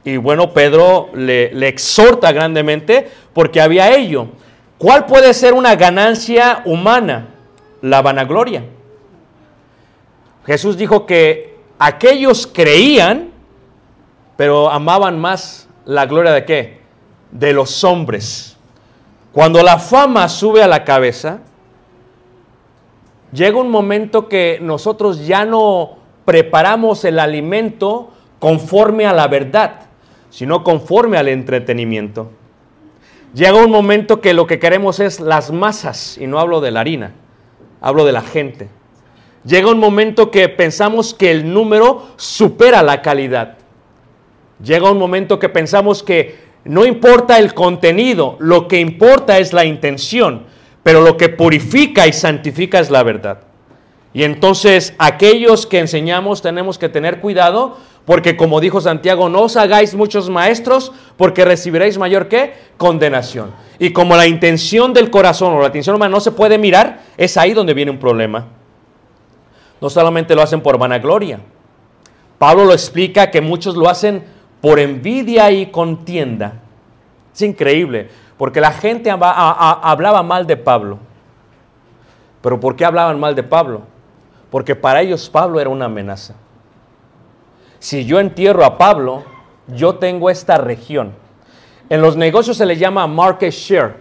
Y 0.04 0.16
bueno, 0.16 0.52
Pedro 0.54 1.10
le, 1.12 1.68
exhorta 1.68 2.32
grandemente 2.32 3.10
porque 3.34 3.60
había 3.60 3.94
ello. 3.94 4.28
¿Cuál 4.78 5.04
puede 5.04 5.34
ser 5.34 5.52
una 5.52 5.76
ganancia 5.76 6.62
humana? 6.64 7.28
La 7.82 8.00
vanagloria. 8.00 8.64
Jesús 10.46 10.78
dijo 10.78 11.04
que 11.04 11.56
aquellos 11.78 12.46
creían, 12.46 13.27
pero 14.38 14.70
amaban 14.70 15.18
más 15.18 15.68
la 15.84 16.06
gloria 16.06 16.30
de 16.30 16.44
qué? 16.44 16.78
De 17.32 17.52
los 17.52 17.82
hombres. 17.82 18.56
Cuando 19.32 19.64
la 19.64 19.80
fama 19.80 20.28
sube 20.28 20.62
a 20.62 20.68
la 20.68 20.84
cabeza, 20.84 21.40
llega 23.32 23.58
un 23.58 23.68
momento 23.68 24.28
que 24.28 24.60
nosotros 24.62 25.26
ya 25.26 25.44
no 25.44 25.96
preparamos 26.24 27.04
el 27.04 27.18
alimento 27.18 28.12
conforme 28.38 29.06
a 29.06 29.12
la 29.12 29.26
verdad, 29.26 29.80
sino 30.30 30.62
conforme 30.62 31.18
al 31.18 31.26
entretenimiento. 31.26 32.30
Llega 33.34 33.54
un 33.54 33.72
momento 33.72 34.20
que 34.20 34.34
lo 34.34 34.46
que 34.46 34.60
queremos 34.60 35.00
es 35.00 35.18
las 35.18 35.50
masas, 35.50 36.16
y 36.16 36.28
no 36.28 36.38
hablo 36.38 36.60
de 36.60 36.70
la 36.70 36.78
harina, 36.78 37.12
hablo 37.80 38.04
de 38.04 38.12
la 38.12 38.22
gente. 38.22 38.68
Llega 39.44 39.68
un 39.68 39.80
momento 39.80 40.30
que 40.30 40.48
pensamos 40.48 41.12
que 41.12 41.32
el 41.32 41.52
número 41.52 42.06
supera 42.14 42.84
la 42.84 43.02
calidad. 43.02 43.57
Llega 44.62 44.90
un 44.90 44.98
momento 44.98 45.38
que 45.38 45.48
pensamos 45.48 46.02
que 46.02 46.48
no 46.64 46.84
importa 46.84 47.38
el 47.38 47.54
contenido, 47.54 48.36
lo 48.40 48.68
que 48.68 48.80
importa 48.80 49.38
es 49.38 49.52
la 49.52 49.64
intención, 49.64 50.46
pero 50.82 51.00
lo 51.00 51.16
que 51.16 51.28
purifica 51.28 52.06
y 52.06 52.12
santifica 52.12 52.80
es 52.80 52.90
la 52.90 53.02
verdad. 53.02 53.40
Y 54.12 54.24
entonces 54.24 54.94
aquellos 54.98 55.66
que 55.66 55.78
enseñamos 55.78 56.42
tenemos 56.42 56.78
que 56.78 56.88
tener 56.88 57.20
cuidado 57.20 57.76
porque 58.08 58.38
como 58.38 58.60
dijo 58.60 58.80
Santiago, 58.80 59.28
no 59.28 59.42
os 59.42 59.56
hagáis 59.58 59.94
muchos 59.94 60.30
maestros 60.30 60.92
porque 61.18 61.44
recibiréis 61.44 61.98
mayor 61.98 62.28
que 62.28 62.54
condenación. 62.78 63.52
Y 63.78 63.92
como 63.92 64.16
la 64.16 64.26
intención 64.26 64.94
del 64.94 65.10
corazón 65.10 65.52
o 65.52 65.60
la 65.60 65.66
intención 65.66 65.94
humana 65.94 66.12
no 66.12 66.20
se 66.20 66.32
puede 66.32 66.56
mirar, 66.56 67.02
es 67.18 67.36
ahí 67.36 67.52
donde 67.52 67.74
viene 67.74 67.90
un 67.90 67.98
problema. 67.98 68.46
No 69.78 69.90
solamente 69.90 70.34
lo 70.34 70.40
hacen 70.40 70.62
por 70.62 70.78
vanagloria. 70.78 71.40
Pablo 72.38 72.64
lo 72.64 72.72
explica 72.72 73.30
que 73.30 73.42
muchos 73.42 73.76
lo 73.76 73.90
hacen 73.90 74.24
por 74.60 74.78
envidia 74.78 75.50
y 75.50 75.66
contienda. 75.66 76.54
Es 77.34 77.42
increíble, 77.42 78.08
porque 78.36 78.60
la 78.60 78.72
gente 78.72 79.10
hablaba 79.10 80.22
mal 80.22 80.46
de 80.46 80.56
Pablo. 80.56 80.98
¿Pero 82.40 82.60
por 82.60 82.76
qué 82.76 82.84
hablaban 82.84 83.18
mal 83.18 83.34
de 83.34 83.42
Pablo? 83.42 83.82
Porque 84.50 84.74
para 84.74 85.02
ellos 85.02 85.28
Pablo 85.28 85.60
era 85.60 85.70
una 85.70 85.86
amenaza. 85.86 86.34
Si 87.78 88.04
yo 88.04 88.18
entierro 88.18 88.64
a 88.64 88.78
Pablo, 88.78 89.24
yo 89.68 89.96
tengo 89.96 90.30
esta 90.30 90.58
región. 90.58 91.12
En 91.88 92.00
los 92.00 92.16
negocios 92.16 92.56
se 92.56 92.66
le 92.66 92.76
llama 92.76 93.06
market 93.06 93.52
share. 93.52 93.96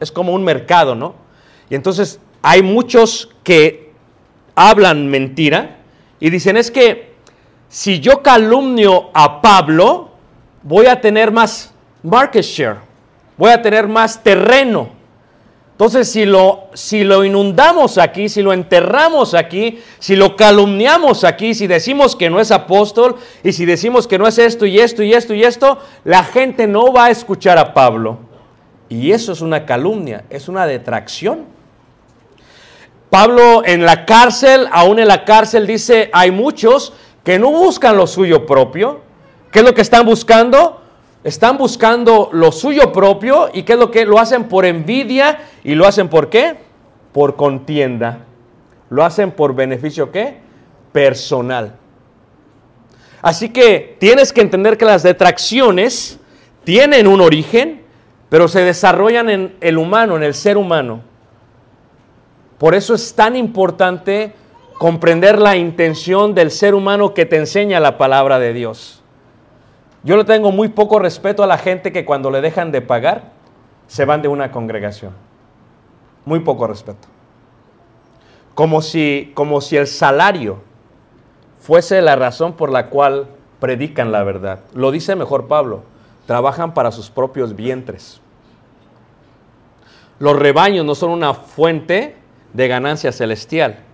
Es 0.00 0.12
como 0.12 0.32
un 0.32 0.44
mercado, 0.44 0.94
¿no? 0.94 1.14
Y 1.70 1.74
entonces 1.74 2.20
hay 2.42 2.62
muchos 2.62 3.30
que 3.42 3.92
hablan 4.54 5.08
mentira 5.08 5.78
y 6.20 6.30
dicen 6.30 6.56
es 6.56 6.70
que 6.70 7.14
si 7.68 8.00
yo 8.00 8.22
calumnio 8.22 9.10
a 9.12 9.40
Pablo, 9.40 10.10
voy 10.62 10.86
a 10.86 11.00
tener 11.00 11.30
más 11.30 11.72
market 12.02 12.44
share, 12.44 12.76
voy 13.36 13.50
a 13.50 13.60
tener 13.60 13.88
más 13.88 14.22
terreno. 14.22 14.96
Entonces, 15.72 16.10
si 16.10 16.24
lo, 16.24 16.70
si 16.72 17.04
lo 17.04 17.22
inundamos 17.22 17.98
aquí, 17.98 18.30
si 18.30 18.40
lo 18.40 18.54
enterramos 18.54 19.34
aquí, 19.34 19.82
si 19.98 20.16
lo 20.16 20.34
calumniamos 20.34 21.22
aquí, 21.22 21.54
si 21.54 21.66
decimos 21.66 22.16
que 22.16 22.30
no 22.30 22.40
es 22.40 22.50
apóstol 22.50 23.16
y 23.44 23.52
si 23.52 23.66
decimos 23.66 24.06
que 24.06 24.16
no 24.18 24.26
es 24.26 24.38
esto 24.38 24.64
y 24.64 24.80
esto 24.80 25.02
y 25.02 25.12
esto 25.12 25.34
y 25.34 25.44
esto, 25.44 25.78
la 26.02 26.24
gente 26.24 26.66
no 26.66 26.94
va 26.94 27.06
a 27.06 27.10
escuchar 27.10 27.58
a 27.58 27.74
Pablo. 27.74 28.20
Y 28.88 29.12
eso 29.12 29.32
es 29.32 29.42
una 29.42 29.66
calumnia, 29.66 30.24
es 30.30 30.48
una 30.48 30.66
detracción. 30.66 31.44
Pablo 33.10 33.62
en 33.64 33.84
la 33.84 34.06
cárcel, 34.06 34.68
aún 34.72 34.98
en 34.98 35.08
la 35.08 35.26
cárcel, 35.26 35.66
dice, 35.66 36.08
hay 36.14 36.30
muchos 36.30 36.94
que 37.26 37.40
no 37.40 37.50
buscan 37.50 37.96
lo 37.96 38.06
suyo 38.06 38.46
propio. 38.46 39.00
¿Qué 39.50 39.58
es 39.58 39.64
lo 39.64 39.74
que 39.74 39.80
están 39.80 40.06
buscando? 40.06 40.80
Están 41.24 41.58
buscando 41.58 42.30
lo 42.32 42.52
suyo 42.52 42.92
propio 42.92 43.50
y 43.52 43.64
qué 43.64 43.72
es 43.72 43.78
lo 43.80 43.90
que 43.90 44.06
lo 44.06 44.20
hacen 44.20 44.44
por 44.44 44.64
envidia 44.64 45.40
y 45.64 45.74
lo 45.74 45.88
hacen 45.88 46.08
por 46.08 46.30
qué? 46.30 46.56
Por 47.12 47.34
contienda. 47.34 48.20
Lo 48.90 49.04
hacen 49.04 49.32
por 49.32 49.56
beneficio 49.56 50.12
qué? 50.12 50.36
Personal. 50.92 51.74
Así 53.22 53.48
que 53.48 53.96
tienes 53.98 54.32
que 54.32 54.42
entender 54.42 54.78
que 54.78 54.84
las 54.84 55.02
detracciones 55.02 56.20
tienen 56.62 57.08
un 57.08 57.20
origen, 57.20 57.82
pero 58.28 58.46
se 58.46 58.60
desarrollan 58.60 59.30
en 59.30 59.56
el 59.60 59.78
humano, 59.78 60.14
en 60.14 60.22
el 60.22 60.34
ser 60.34 60.56
humano. 60.56 61.00
Por 62.56 62.76
eso 62.76 62.94
es 62.94 63.12
tan 63.16 63.34
importante 63.34 64.32
comprender 64.78 65.38
la 65.38 65.56
intención 65.56 66.34
del 66.34 66.50
ser 66.50 66.74
humano 66.74 67.14
que 67.14 67.26
te 67.26 67.36
enseña 67.36 67.80
la 67.80 67.98
palabra 67.98 68.38
de 68.38 68.52
Dios. 68.52 69.02
Yo 70.02 70.16
le 70.16 70.24
tengo 70.24 70.52
muy 70.52 70.68
poco 70.68 70.98
respeto 70.98 71.42
a 71.42 71.46
la 71.46 71.58
gente 71.58 71.92
que 71.92 72.04
cuando 72.04 72.30
le 72.30 72.40
dejan 72.40 72.72
de 72.72 72.82
pagar 72.82 73.32
se 73.86 74.04
van 74.04 74.22
de 74.22 74.28
una 74.28 74.50
congregación. 74.52 75.12
Muy 76.24 76.40
poco 76.40 76.66
respeto. 76.66 77.08
Como 78.54 78.82
si, 78.82 79.32
como 79.34 79.60
si 79.60 79.76
el 79.76 79.86
salario 79.86 80.58
fuese 81.58 82.00
la 82.02 82.16
razón 82.16 82.52
por 82.52 82.70
la 82.70 82.88
cual 82.88 83.28
predican 83.60 84.12
la 84.12 84.22
verdad. 84.22 84.60
Lo 84.74 84.90
dice 84.90 85.16
mejor 85.16 85.48
Pablo, 85.48 85.82
trabajan 86.26 86.74
para 86.74 86.92
sus 86.92 87.10
propios 87.10 87.56
vientres. 87.56 88.20
Los 90.18 90.38
rebaños 90.38 90.84
no 90.84 90.94
son 90.94 91.10
una 91.10 91.34
fuente 91.34 92.16
de 92.52 92.68
ganancia 92.68 93.12
celestial, 93.12 93.85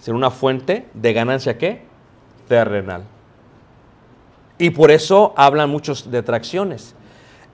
sino 0.00 0.16
una 0.16 0.30
fuente 0.30 0.88
de 0.94 1.12
ganancia 1.12 1.56
qué? 1.56 1.82
Terrenal. 2.48 3.04
Y 4.58 4.70
por 4.70 4.90
eso 4.90 5.32
hablan 5.36 5.70
muchos 5.70 6.10
detracciones. 6.10 6.94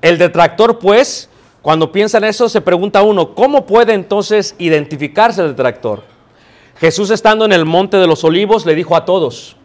El 0.01 0.19
detractor, 0.19 0.79
pues, 0.79 1.29
Cuando 1.63 1.91
piensan 1.91 2.23
eso, 2.23 2.49
se 2.49 2.61
pregunta 2.61 3.03
uno, 3.03 3.35
¿cómo 3.35 3.67
puede 3.67 3.93
entonces 3.93 4.55
identificarse 4.59 5.43
el 5.43 5.49
detractor? 5.49 6.05
Jesús 6.79 7.11
estando 7.11 7.45
en 7.45 7.51
el 7.51 7.65
monte 7.65 7.97
de 7.97 8.07
los 8.07 8.23
olivos 8.23 8.65
le 8.65 8.77
dijo 8.77 8.95
a 8.95 9.05
todos, 9.05 9.57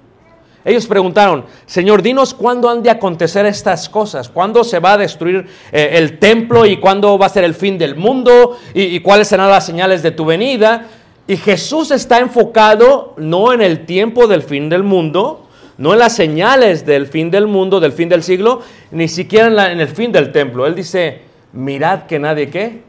ellos 0.66 0.88
preguntaron, 0.88 1.46
Señor, 1.68 2.02
dinos 2.02 2.34
cuándo 2.34 2.70
han 2.70 2.82
de 2.82 2.90
acontecer 2.90 3.46
estas 3.46 3.88
cosas, 3.88 4.30
cuándo 4.30 4.64
se 4.64 4.80
va 4.80 4.94
a 4.94 4.98
destruir 4.98 5.48
eh, 5.72 5.92
el 5.94 6.18
templo 6.18 6.66
y 6.66 6.78
cuándo 6.78 7.20
va 7.20 7.28
a 7.28 7.30
ser 7.30 7.44
el 7.44 7.54
fin 7.54 7.78
del 7.78 7.96
mundo 7.96 8.58
y, 8.74 8.82
y 8.82 9.00
cuáles 9.02 9.28
serán 9.28 9.52
las 9.52 9.66
señales 9.66 10.02
de 10.02 10.10
tu 10.10 10.26
venida. 10.26 10.88
Y 11.28 11.38
Jesús 11.38 11.92
está 11.92 12.20
enfocado 12.20 13.14
no 13.18 13.54
en 13.54 13.62
el 13.62 13.86
tiempo 13.86 14.28
del 14.28 14.44
fin 14.44 14.70
del 14.70 14.84
mundo, 14.84 15.48
no 15.78 15.94
en 15.94 16.00
las 16.00 16.16
señales 16.16 16.86
del 16.86 17.08
fin 17.08 17.32
del 17.32 17.48
mundo, 17.48 17.80
del 17.80 17.94
fin 17.94 18.10
del 18.10 18.24
siglo, 18.24 18.62
ni 18.92 19.08
siquiera 19.08 19.72
en, 19.72 19.80
el 19.80 19.88
fin 19.88 20.12
del 20.12 20.32
templo. 20.32 20.66
Él 20.66 20.76
dice, 20.76 21.22
mirad 21.54 22.04
que 22.04 22.20
nadie 22.20 22.50
qué 22.50 22.82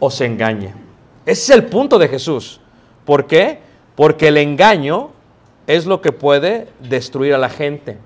os 0.00 0.20
engañe. 0.20 0.74
Ese 1.24 1.52
es 1.52 1.58
el 1.58 1.64
punto 1.64 1.98
de 1.98 2.08
Jesús. 2.08 2.60
¿Por 3.04 3.26
qué? 3.26 3.60
Porque 3.94 4.28
el 4.28 4.36
engaño 4.36 5.10
es 5.66 5.86
lo 5.86 6.00
que 6.00 6.12
puede 6.12 6.68
destruir 6.80 7.34
a 7.34 7.38
la 7.38 7.48
gente. 7.48 7.96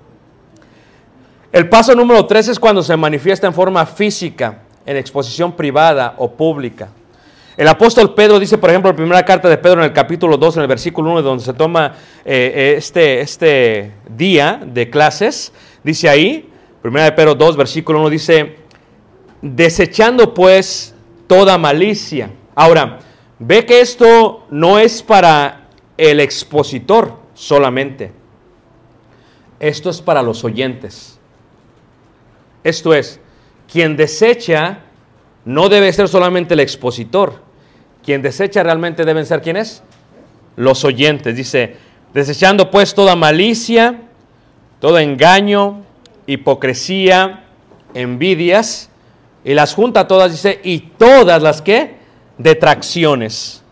El 1.51 1.67
paso 1.67 1.95
número 1.95 2.25
tres 2.25 2.47
es 2.47 2.59
cuando 2.59 2.83
se 2.83 2.95
manifiesta 2.95 3.47
en 3.47 3.53
forma 3.53 3.85
física, 3.85 4.59
en 4.85 4.97
exposición 4.97 5.53
privada 5.53 6.13
o 6.17 6.31
pública. 6.31 6.89
El 7.59 7.67
apóstol 7.67 8.13
Pedro 8.13 8.39
dice, 8.39 8.57
por 8.57 8.69
ejemplo, 8.69 8.89
en 8.89 8.95
la 8.95 8.97
primera 8.97 9.25
carta 9.25 9.49
de 9.49 9.57
Pedro 9.57 9.81
en 9.81 9.87
el 9.87 9.91
capítulo 9.91 10.37
2, 10.37 10.55
en 10.55 10.61
el 10.61 10.67
versículo 10.69 11.11
1, 11.11 11.21
donde 11.21 11.43
se 11.43 11.51
toma 11.51 11.93
eh, 12.23 12.53
eh, 12.55 12.75
este, 12.77 13.19
este 13.19 13.95
día 14.07 14.61
de 14.65 14.89
clases, 14.89 15.51
dice 15.83 16.07
ahí, 16.07 16.49
primera 16.81 17.03
de 17.03 17.11
Pedro 17.11 17.35
2, 17.35 17.57
versículo 17.57 17.99
1, 17.99 18.11
dice, 18.11 18.55
desechando 19.41 20.33
pues 20.33 20.95
toda 21.27 21.57
malicia. 21.57 22.31
Ahora, 22.55 22.99
ve 23.39 23.65
que 23.65 23.81
esto 23.81 24.45
no 24.49 24.79
es 24.79 25.03
para 25.03 25.67
el 25.97 26.21
expositor 26.21 27.19
solamente. 27.33 28.13
Esto 29.59 29.89
es 29.89 30.01
para 30.01 30.23
los 30.23 30.45
oyentes. 30.45 31.19
Esto 32.63 32.93
es, 32.93 33.19
quien 33.69 33.97
desecha 33.97 34.79
no 35.43 35.67
debe 35.67 35.91
ser 35.91 36.07
solamente 36.07 36.53
el 36.53 36.61
expositor. 36.61 37.48
Quien 38.03 38.21
desecha 38.21 38.63
realmente 38.63 39.05
deben 39.05 39.25
ser 39.25 39.41
quienes? 39.41 39.83
Los 40.55 40.83
oyentes. 40.83 41.35
Dice, 41.35 41.77
desechando 42.13 42.71
pues 42.71 42.93
toda 42.93 43.15
malicia, 43.15 44.01
todo 44.79 44.99
engaño, 44.99 45.83
hipocresía, 46.25 47.43
envidias, 47.93 48.89
y 49.43 49.53
las 49.53 49.73
junta 49.73 50.07
todas, 50.07 50.31
dice, 50.31 50.59
y 50.63 50.79
todas 50.79 51.41
las 51.41 51.61
que 51.61 51.95
detracciones. 52.37 53.63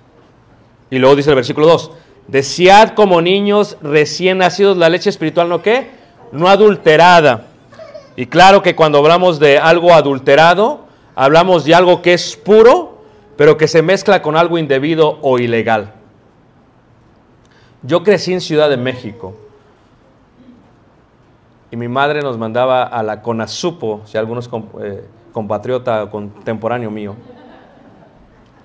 Y 0.89 0.99
luego 0.99 1.15
dice 1.15 1.29
el 1.29 1.35
versículo 1.35 1.67
2, 1.67 1.91
desead 2.27 2.89
como 2.89 3.21
niños 3.21 3.77
recién 3.81 4.37
nacidos 4.37 4.77
la 4.77 4.89
leche 4.89 5.09
espiritual, 5.09 5.49
¿no 5.49 5.61
qué? 5.61 5.89
No 6.31 6.47
adulterada. 6.47 7.47
Y 8.15 8.25
claro 8.27 8.63
que 8.63 8.75
cuando 8.75 8.97
hablamos 8.99 9.39
de 9.39 9.59
algo 9.59 9.93
adulterado, 9.93 10.85
hablamos 11.15 11.65
de 11.65 11.75
algo 11.75 12.01
que 12.01 12.13
es 12.13 12.35
puro, 12.35 12.96
pero 13.37 13.57
que 13.57 13.67
se 13.67 13.81
mezcla 13.81 14.21
con 14.21 14.35
algo 14.35 14.57
indebido 14.57 15.19
o 15.21 15.39
ilegal. 15.39 15.93
Yo 17.83 18.03
crecí 18.03 18.33
en 18.33 18.41
Ciudad 18.41 18.69
de 18.69 18.77
México 18.77 19.35
y 21.71 21.77
mi 21.77 21.87
madre 21.87 22.21
nos 22.21 22.37
mandaba 22.37 22.83
a 22.83 23.03
la 23.03 23.21
Conasupo, 23.21 24.01
si 24.05 24.17
algunos 24.17 24.49
eh, 24.81 25.05
compatriota 25.31 26.03
o 26.03 26.09
contemporáneo 26.09 26.89
mío. 26.89 27.15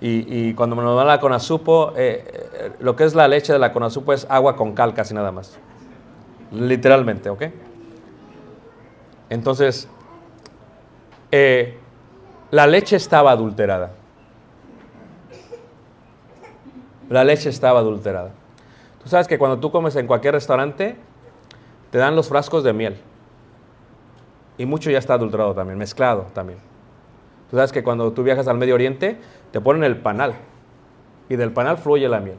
Y, 0.05 0.53
cuando 0.55 0.75
me 0.75 0.83
nos 0.83 0.97
dan 0.97 1.07
la 1.07 1.21
Conasupo, 1.21 1.93
eh, 1.97 2.25
eh, 2.55 2.73
lo 2.81 2.97
que 2.97 3.05
es 3.05 3.15
la 3.15 3.29
leche 3.29 3.53
de 3.53 3.61
la 3.61 3.73
Conasupo 3.73 4.13
es 4.13 4.27
agua 4.29 4.57
con 4.57 4.73
cal, 4.73 4.95
casi 4.95 5.15
nada 5.15 5.31
más. 5.31 5.57
Literalmente, 6.51 7.31
¿ok? 7.31 7.45
Entonces, 9.31 9.89
eh, 11.31 11.79
la 12.51 12.67
leche 12.67 12.97
estaba 12.97 13.31
adulterada. 13.31 13.93
La 17.13 17.25
leche 17.25 17.51
estaba 17.51 17.81
adulterada. 17.81 18.31
Tú 19.03 19.11
sabes 19.11 19.29
que 19.29 19.37
cuando 19.37 19.59
tú 19.59 19.71
comes 19.71 19.95
en 19.97 20.07
cualquier 20.07 20.33
restaurante, 20.33 20.97
te 21.91 21.99
dan 21.99 22.17
los 22.17 22.31
frascos 22.31 22.65
de 22.65 22.73
miel. 22.73 22.97
Y 24.57 24.65
mucho 24.65 24.91
ya 24.91 24.97
está 24.97 25.13
adulterado 25.13 25.53
también, 25.53 25.79
mezclado 25.79 26.29
también. 26.33 26.59
Tú 27.51 27.57
sabes 27.57 27.71
que 27.71 27.83
cuando 27.83 28.11
tú 28.15 28.23
viajas 28.23 28.49
al 28.49 28.57
Medio 28.57 28.75
Oriente, 28.75 29.19
te 29.51 29.61
ponen 29.61 29.85
el 29.85 29.99
panal. 29.99 30.33
Y 31.29 31.37
del 31.37 31.53
panal 31.53 31.77
fluye 31.77 32.09
la 32.09 32.19
miel. 32.21 32.39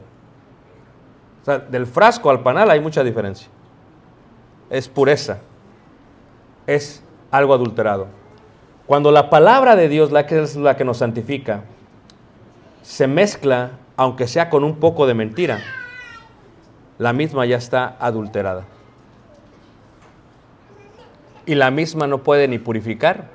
O 1.42 1.44
sea, 1.44 1.60
del 1.60 1.86
frasco 1.86 2.28
al 2.30 2.42
panal 2.42 2.68
hay 2.68 2.80
mucha 2.80 3.04
diferencia. 3.04 3.46
Es 4.70 4.88
pureza. 4.88 5.38
Es 6.66 7.04
algo 7.30 7.54
adulterado. 7.54 8.08
Cuando 8.86 9.12
la 9.12 9.30
palabra 9.30 9.76
de 9.76 9.88
Dios, 9.88 10.10
la 10.10 10.26
que 10.26 10.42
es 10.42 10.56
la 10.56 10.76
que 10.76 10.84
nos 10.84 10.96
santifica, 10.96 11.62
se 12.82 13.06
mezcla, 13.06 13.78
aunque 13.96 14.26
sea 14.26 14.50
con 14.50 14.64
un 14.64 14.76
poco 14.76 15.06
de 15.06 15.14
mentira, 15.14 15.60
la 16.98 17.12
misma 17.12 17.46
ya 17.46 17.56
está 17.56 17.96
adulterada. 18.00 18.64
Y 21.46 21.54
la 21.54 21.70
misma 21.70 22.06
no 22.06 22.22
puede 22.22 22.48
ni 22.48 22.58
purificar, 22.58 23.28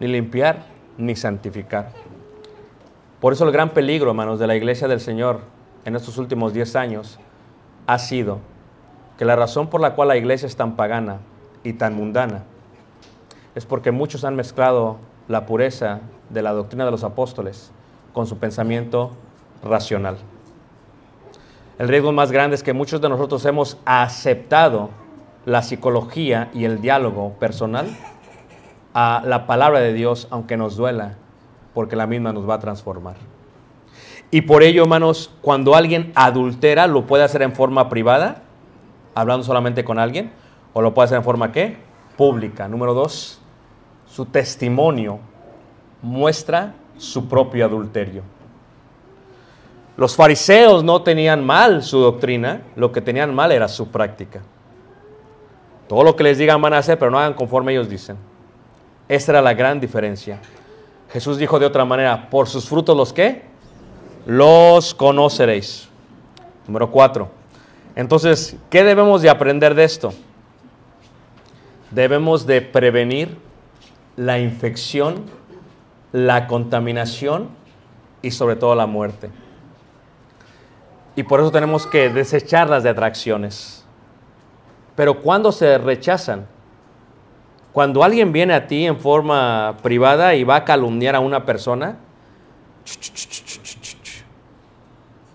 ni 0.00 0.08
limpiar, 0.08 0.64
ni 0.96 1.14
santificar. 1.14 1.92
Por 3.20 3.32
eso 3.32 3.44
el 3.44 3.52
gran 3.52 3.70
peligro, 3.70 4.10
hermanos, 4.10 4.38
de 4.38 4.46
la 4.46 4.56
iglesia 4.56 4.88
del 4.88 5.00
Señor 5.00 5.40
en 5.84 5.96
estos 5.96 6.18
últimos 6.18 6.52
10 6.52 6.76
años 6.76 7.18
ha 7.86 7.98
sido 7.98 8.38
que 9.16 9.24
la 9.24 9.36
razón 9.36 9.68
por 9.68 9.80
la 9.80 9.94
cual 9.94 10.08
la 10.08 10.16
iglesia 10.16 10.46
es 10.46 10.56
tan 10.56 10.76
pagana 10.76 11.18
y 11.64 11.72
tan 11.72 11.94
mundana 11.94 12.44
es 13.54 13.66
porque 13.66 13.90
muchos 13.90 14.24
han 14.24 14.36
mezclado 14.36 14.98
la 15.26 15.44
pureza 15.46 16.00
de 16.30 16.42
la 16.42 16.52
doctrina 16.52 16.84
de 16.84 16.92
los 16.92 17.02
apóstoles 17.02 17.72
con 18.12 18.26
su 18.26 18.38
pensamiento 18.38 19.10
racional. 19.62 20.18
El 21.78 21.88
riesgo 21.88 22.12
más 22.12 22.32
grande 22.32 22.56
es 22.56 22.62
que 22.62 22.72
muchos 22.72 23.00
de 23.00 23.08
nosotros 23.08 23.44
hemos 23.44 23.78
aceptado 23.84 24.90
la 25.44 25.62
psicología 25.62 26.50
y 26.52 26.64
el 26.64 26.80
diálogo 26.80 27.34
personal 27.34 27.86
a 28.94 29.22
la 29.24 29.46
palabra 29.46 29.80
de 29.80 29.92
Dios, 29.92 30.26
aunque 30.30 30.56
nos 30.56 30.76
duela, 30.76 31.14
porque 31.74 31.94
la 31.94 32.06
misma 32.06 32.32
nos 32.32 32.48
va 32.48 32.54
a 32.54 32.58
transformar. 32.58 33.14
Y 34.30 34.42
por 34.42 34.62
ello, 34.62 34.82
hermanos, 34.82 35.30
cuando 35.40 35.74
alguien 35.74 36.12
adultera, 36.14 36.86
lo 36.86 37.06
puede 37.06 37.24
hacer 37.24 37.42
en 37.42 37.54
forma 37.54 37.88
privada, 37.88 38.42
hablando 39.14 39.44
solamente 39.44 39.84
con 39.84 39.98
alguien, 39.98 40.32
o 40.72 40.82
lo 40.82 40.92
puede 40.92 41.06
hacer 41.06 41.18
en 41.18 41.24
forma 41.24 41.52
qué? 41.52 41.78
Pública. 42.16 42.68
Número 42.68 42.92
dos, 42.92 43.40
su 44.06 44.26
testimonio 44.26 45.20
muestra 46.02 46.74
su 46.96 47.28
propio 47.28 47.64
adulterio. 47.64 48.22
Los 49.98 50.14
fariseos 50.14 50.84
no 50.84 51.02
tenían 51.02 51.44
mal 51.44 51.82
su 51.82 51.98
doctrina, 51.98 52.62
lo 52.76 52.92
que 52.92 53.00
tenían 53.00 53.34
mal 53.34 53.50
era 53.50 53.66
su 53.66 53.88
práctica. 53.88 54.42
Todo 55.88 56.04
lo 56.04 56.14
que 56.14 56.22
les 56.22 56.38
digan 56.38 56.62
van 56.62 56.72
a 56.72 56.78
hacer, 56.78 57.00
pero 57.00 57.10
no 57.10 57.18
hagan 57.18 57.34
conforme 57.34 57.72
ellos 57.72 57.88
dicen. 57.88 58.16
Esa 59.08 59.32
era 59.32 59.42
la 59.42 59.54
gran 59.54 59.80
diferencia. 59.80 60.38
Jesús 61.10 61.36
dijo 61.36 61.58
de 61.58 61.66
otra 61.66 61.84
manera, 61.84 62.30
por 62.30 62.46
sus 62.46 62.68
frutos 62.68 62.96
los 62.96 63.12
que 63.12 63.42
los 64.24 64.94
conoceréis. 64.94 65.88
Número 66.68 66.92
cuatro. 66.92 67.30
Entonces, 67.96 68.56
¿qué 68.70 68.84
debemos 68.84 69.20
de 69.20 69.30
aprender 69.30 69.74
de 69.74 69.82
esto? 69.82 70.12
Debemos 71.90 72.46
de 72.46 72.62
prevenir 72.62 73.36
la 74.14 74.38
infección, 74.38 75.24
la 76.12 76.46
contaminación 76.46 77.48
y 78.22 78.30
sobre 78.30 78.54
todo 78.54 78.76
la 78.76 78.86
muerte. 78.86 79.30
Y 81.18 81.24
por 81.24 81.40
eso 81.40 81.50
tenemos 81.50 81.84
que 81.84 82.10
desechar 82.10 82.70
las 82.70 82.84
detracciones. 82.84 83.84
Pero 84.94 85.20
cuando 85.20 85.50
se 85.50 85.76
rechazan, 85.76 86.46
cuando 87.72 88.04
alguien 88.04 88.32
viene 88.32 88.54
a 88.54 88.68
ti 88.68 88.86
en 88.86 88.96
forma 88.96 89.78
privada 89.82 90.36
y 90.36 90.44
va 90.44 90.54
a 90.54 90.64
calumniar 90.64 91.16
a 91.16 91.18
una 91.18 91.44
persona, 91.44 91.96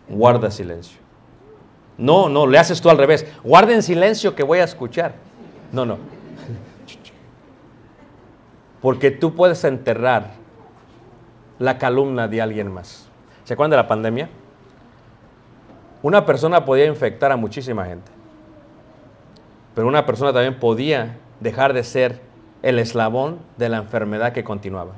guarda 0.08 0.50
silencio. 0.50 0.98
No, 1.98 2.30
no, 2.30 2.48
le 2.48 2.60
haces 2.60 2.80
tú 2.80 2.90
al 2.90 2.98
revés. 2.98 3.28
Guarda 3.44 3.74
en 3.74 3.84
silencio 3.84 4.36
que 4.36 4.44
voy 4.44 4.60
a 4.60 4.64
escuchar. 4.64 5.16
No, 5.74 5.86
no. 5.86 5.98
Porque 8.82 9.12
tú 9.12 9.36
puedes 9.36 9.62
enterrar 9.66 10.32
la 11.60 11.78
calumna 11.78 12.30
de 12.30 12.42
alguien 12.42 12.72
más. 12.72 13.10
¿Se 13.44 13.54
acuerdan 13.54 13.72
de 13.72 13.78
la 13.78 13.88
pandemia? 13.90 14.30
Una 16.04 16.26
persona 16.26 16.66
podía 16.66 16.86
infectar 16.86 17.32
a 17.32 17.38
muchísima 17.38 17.86
gente. 17.86 18.12
Pero 19.74 19.88
una 19.88 20.06
persona 20.06 20.34
también 20.34 20.60
podía 20.60 21.18
dejar 21.40 21.74
de 21.74 21.84
ser 21.84 22.22
el 22.62 22.78
eslabón 22.78 23.40
de 23.58 23.70
la 23.70 23.78
enfermedad 23.78 24.34
que 24.34 24.44
continuaba. 24.44 24.92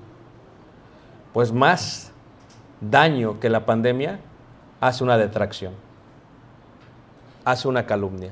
Pues 1.31 1.53
más 1.53 2.11
daño 2.81 3.39
que 3.39 3.49
la 3.49 3.67
pandemia 3.67 4.19
hace 4.81 5.03
una 5.03 5.17
detracción, 5.17 5.73
hace 7.45 7.67
una 7.67 7.85
calumnia, 7.85 8.31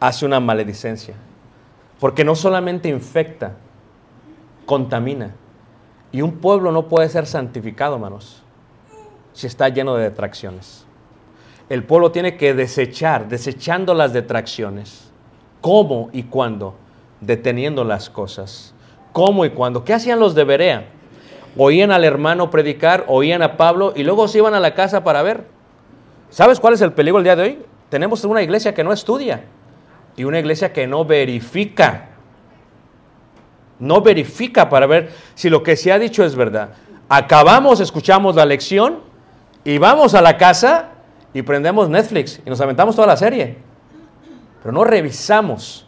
hace 0.00 0.24
una 0.24 0.40
maledicencia. 0.40 1.16
Porque 2.00 2.24
no 2.24 2.34
solamente 2.34 2.88
infecta, 2.88 3.52
contamina. 4.64 5.34
Y 6.12 6.22
un 6.22 6.38
pueblo 6.38 6.72
no 6.72 6.88
puede 6.88 7.10
ser 7.10 7.26
santificado, 7.26 7.96
hermanos, 7.96 8.42
si 9.34 9.46
está 9.46 9.68
lleno 9.68 9.96
de 9.96 10.04
detracciones. 10.04 10.87
El 11.68 11.84
pueblo 11.84 12.10
tiene 12.12 12.36
que 12.36 12.54
desechar, 12.54 13.28
desechando 13.28 13.92
las 13.94 14.12
detracciones. 14.12 15.10
¿Cómo 15.60 16.08
y 16.12 16.24
cuándo? 16.24 16.74
Deteniendo 17.20 17.84
las 17.84 18.08
cosas. 18.08 18.74
¿Cómo 19.12 19.44
y 19.44 19.50
cuándo? 19.50 19.84
¿Qué 19.84 19.92
hacían 19.92 20.20
los 20.20 20.34
de 20.34 20.44
Berea? 20.44 20.88
Oían 21.56 21.90
al 21.90 22.04
hermano 22.04 22.50
predicar, 22.50 23.04
oían 23.08 23.42
a 23.42 23.56
Pablo 23.56 23.92
y 23.96 24.04
luego 24.04 24.28
se 24.28 24.38
iban 24.38 24.54
a 24.54 24.60
la 24.60 24.74
casa 24.74 25.04
para 25.04 25.22
ver. 25.22 25.44
¿Sabes 26.30 26.60
cuál 26.60 26.74
es 26.74 26.80
el 26.80 26.92
peligro 26.92 27.18
el 27.18 27.24
día 27.24 27.36
de 27.36 27.42
hoy? 27.42 27.58
Tenemos 27.88 28.24
una 28.24 28.42
iglesia 28.42 28.74
que 28.74 28.84
no 28.84 28.92
estudia 28.92 29.44
y 30.16 30.24
una 30.24 30.38
iglesia 30.38 30.72
que 30.72 30.86
no 30.86 31.04
verifica. 31.04 32.10
No 33.78 34.00
verifica 34.02 34.68
para 34.68 34.86
ver 34.86 35.10
si 35.34 35.50
lo 35.50 35.62
que 35.62 35.76
se 35.76 35.92
ha 35.92 35.98
dicho 35.98 36.24
es 36.24 36.34
verdad. 36.34 36.70
Acabamos, 37.08 37.80
escuchamos 37.80 38.36
la 38.36 38.44
lección 38.44 39.00
y 39.64 39.78
vamos 39.78 40.14
a 40.14 40.20
la 40.20 40.36
casa 40.36 40.90
y 41.38 41.42
prendemos 41.42 41.88
Netflix 41.88 42.40
y 42.44 42.50
nos 42.50 42.60
aventamos 42.60 42.96
toda 42.96 43.06
la 43.06 43.16
serie. 43.16 43.58
Pero 44.60 44.72
no 44.72 44.82
revisamos, 44.82 45.86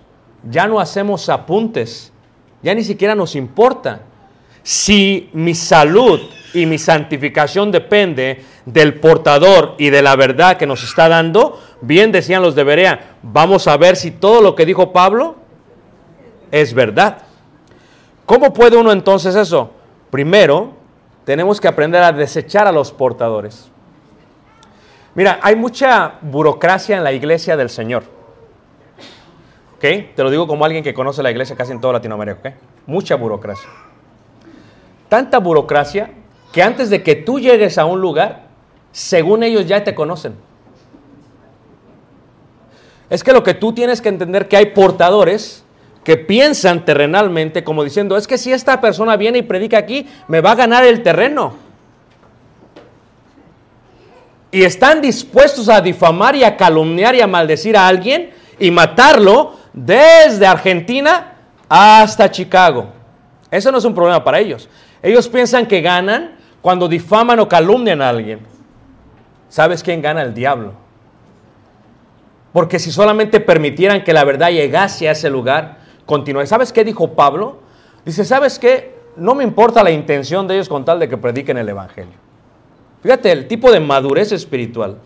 ya 0.49 0.69
no 0.69 0.79
hacemos 0.79 1.29
apuntes, 1.29 2.13
ya 2.63 2.73
ni 2.73 2.85
siquiera 2.85 3.17
nos 3.17 3.35
importa. 3.35 4.03
Si 4.63 5.29
mi 5.33 5.57
salud 5.57 6.21
y 6.55 6.67
mi 6.67 6.79
santificación 6.79 7.73
depende 7.73 8.45
del 8.65 9.01
portador 9.01 9.75
y 9.77 9.91
de 9.91 10.03
la 10.03 10.15
verdad 10.15 10.57
que 10.57 10.69
nos 10.69 10.85
está 10.85 11.09
dando, 11.09 11.61
bien 11.81 12.13
decían 12.13 12.43
los 12.43 12.55
de 12.55 12.63
Berea, 12.63 13.17
vamos 13.21 13.67
a 13.67 13.77
ver 13.77 13.97
si 13.97 14.13
todo 14.13 14.43
lo 14.43 14.55
que 14.55 14.65
dijo 14.65 14.93
Pablo 14.93 15.35
es 16.53 16.75
verdad. 16.75 17.23
¿Cómo 18.25 18.53
puede 18.55 18.77
uno 18.77 18.93
entonces 18.93 19.35
eso? 19.35 19.73
Primero, 20.11 20.75
tenemos 21.25 21.61
que 21.61 21.67
aprender 21.67 22.05
a 22.05 22.13
desechar 22.13 22.69
a 22.69 22.73
los 22.73 22.93
portadores. 22.93 23.69
Mira, 25.21 25.39
hay 25.43 25.55
mucha 25.55 26.15
burocracia 26.23 26.97
en 26.97 27.05
la 27.05 27.13
iglesia 27.13 27.55
del 27.55 27.69
Señor. 27.69 28.05
¿Ok? 29.75 29.83
Te 29.83 30.23
lo 30.23 30.31
digo 30.31 30.47
como 30.47 30.65
alguien 30.65 30.83
que 30.83 30.95
conoce 30.95 31.23
la 31.23 31.31
iglesia 31.31 31.55
casi 31.55 31.73
en 31.73 31.81
toda 31.83 31.93
Latinoamérica. 31.93 32.39
¿Ok? 32.39 32.55
Mucha 32.87 33.17
burocracia. 33.17 33.69
Tanta 35.11 35.39
burocracia 35.39 36.11
que 36.55 36.63
antes 36.63 36.89
de 36.89 37.03
que 37.03 37.17
tú 37.17 37.39
llegues 37.39 37.77
a 37.77 37.85
un 37.85 38.01
lugar, 38.01 38.45
según 38.93 39.43
ellos 39.43 39.67
ya 39.67 39.85
te 39.85 39.95
conocen. 39.95 40.37
Es 43.11 43.23
que 43.23 43.35
lo 43.35 43.43
que 43.43 43.53
tú 43.53 43.75
tienes 43.75 44.01
que 44.01 44.09
entender 44.09 44.49
que 44.49 44.57
hay 44.57 44.67
portadores 44.73 45.67
que 46.03 46.17
piensan 46.17 46.87
terrenalmente 46.87 47.63
como 47.63 47.85
diciendo, 47.85 48.17
es 48.17 48.27
que 48.27 48.39
si 48.39 48.55
esta 48.55 48.81
persona 48.81 49.19
viene 49.19 49.41
y 49.41 49.43
predica 49.43 49.77
aquí, 49.77 50.09
me 50.29 50.41
va 50.41 50.53
a 50.53 50.55
ganar 50.55 50.83
el 50.87 51.03
terreno. 51.03 51.60
Y 54.51 54.65
están 54.65 55.01
dispuestos 55.01 55.69
a 55.69 55.81
difamar 55.81 56.35
y 56.35 56.45
a 56.45 56.57
calumniar 56.57 57.15
y 57.15 57.21
a 57.21 57.27
maldecir 57.27 57.77
a 57.77 57.87
alguien 57.87 58.31
y 58.59 58.71
matarlo 58.71 59.57
desde 59.73 60.47
Argentina 60.47 61.35
hasta 61.69 62.31
Chicago. 62.31 62.89
Eso 63.51 63.71
no 63.71 63.79
es 63.79 63.85
un 63.85 63.95
problema 63.95 64.23
para 64.23 64.39
ellos. 64.39 64.69
Ellos 65.03 65.29
piensan 65.29 65.67
que 65.67 65.81
ganan 65.81 66.37
cuando 66.61 66.89
difaman 66.89 67.41
o 67.41 67.49
calumnian 67.49 68.03
a 68.03 68.09
alguien. 68.09 68.41
¿Sabes 69.49 69.83
quién 69.83 70.03
gana? 70.03 70.23
El 70.23 70.35
diablo. 70.35 70.75
Porque 72.53 72.79
si 72.79 72.91
solamente 72.91 73.41
permitieran 73.41 74.03
que 74.05 74.13
la 74.13 74.25
verdad 74.25 74.51
llegase 74.51 75.09
a 75.09 75.13
ese 75.13 75.31
lugar, 75.31 75.79
continúe. 76.07 76.47
¿Sabes 76.47 76.73
qué 76.73 76.85
dijo 76.85 77.15
Pablo? 77.15 77.61
Dice, 78.05 78.25
¿sabes 78.25 78.59
qué? 78.59 78.99
No 79.17 79.35
me 79.35 79.45
importa 79.45 79.83
la 79.83 79.91
intención 79.91 80.47
de 80.47 80.55
ellos 80.55 80.69
con 80.69 80.85
tal 80.85 80.99
de 80.99 81.09
que 81.09 81.17
prediquen 81.17 81.59
el 81.59 81.69
Evangelio. 81.69 82.20
Fíjate 83.03 83.33
el 83.33 83.49
tipo 83.49 83.71
de 83.73 83.81
madurez 83.81 84.33
espiritual. 84.33 84.99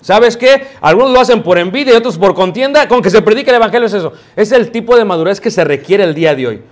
¿Sabes 0.00 0.36
qué? 0.36 0.66
Algunos 0.80 1.12
lo 1.12 1.20
hacen 1.20 1.42
por 1.42 1.58
envidia 1.58 1.94
y 1.94 1.96
otros 1.96 2.18
por 2.18 2.34
contienda. 2.34 2.88
Con 2.88 3.02
que 3.02 3.10
se 3.10 3.22
predique 3.22 3.50
el 3.50 3.56
Evangelio 3.56 3.86
es 3.86 3.94
eso. 3.94 4.12
Es 4.34 4.50
el 4.52 4.70
tipo 4.70 4.96
de 4.96 5.04
madurez 5.04 5.40
que 5.40 5.50
se 5.50 5.64
requiere 5.64 6.02
el 6.02 6.14
día 6.14 6.34
de 6.34 6.46
hoy. 6.46 6.62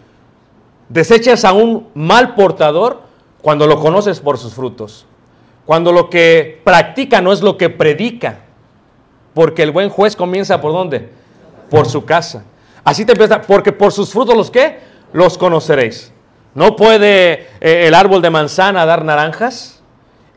Desechas 0.89 1.45
a 1.45 1.53
un 1.53 1.89
mal 1.95 2.35
portador 2.35 3.03
cuando 3.41 3.67
lo 3.67 3.79
conoces 3.79 4.19
por 4.21 4.37
sus 4.37 4.55
frutos. 4.55 5.07
Cuando 5.65 5.93
lo 5.93 6.11
que 6.11 6.61
practica 6.65 7.21
no 7.21 7.33
es 7.33 7.41
lo 7.41 7.57
que 7.57 7.71
predica. 7.71 8.41
Porque 9.33 9.63
el 9.63 9.71
buen 9.71 9.91
juez 9.91 10.17
comienza 10.17 10.61
por 10.61 10.73
dónde? 10.73 11.11
Por 11.71 11.87
su 11.87 12.05
casa. 12.05 12.45
Así 12.83 13.05
te 13.05 13.13
empieza, 13.13 13.43
porque 13.43 13.71
por 13.71 13.93
sus 13.93 14.11
frutos 14.11 14.37
los 14.37 14.51
que 14.51 14.81
los 15.13 15.39
conoceréis. 15.39 16.13
No 16.55 16.75
puede 16.75 17.47
eh, 17.61 17.87
el 17.87 17.95
árbol 17.95 18.23
de 18.23 18.31
manzana 18.31 18.85
dar 18.87 19.05
naranjas 19.05 19.80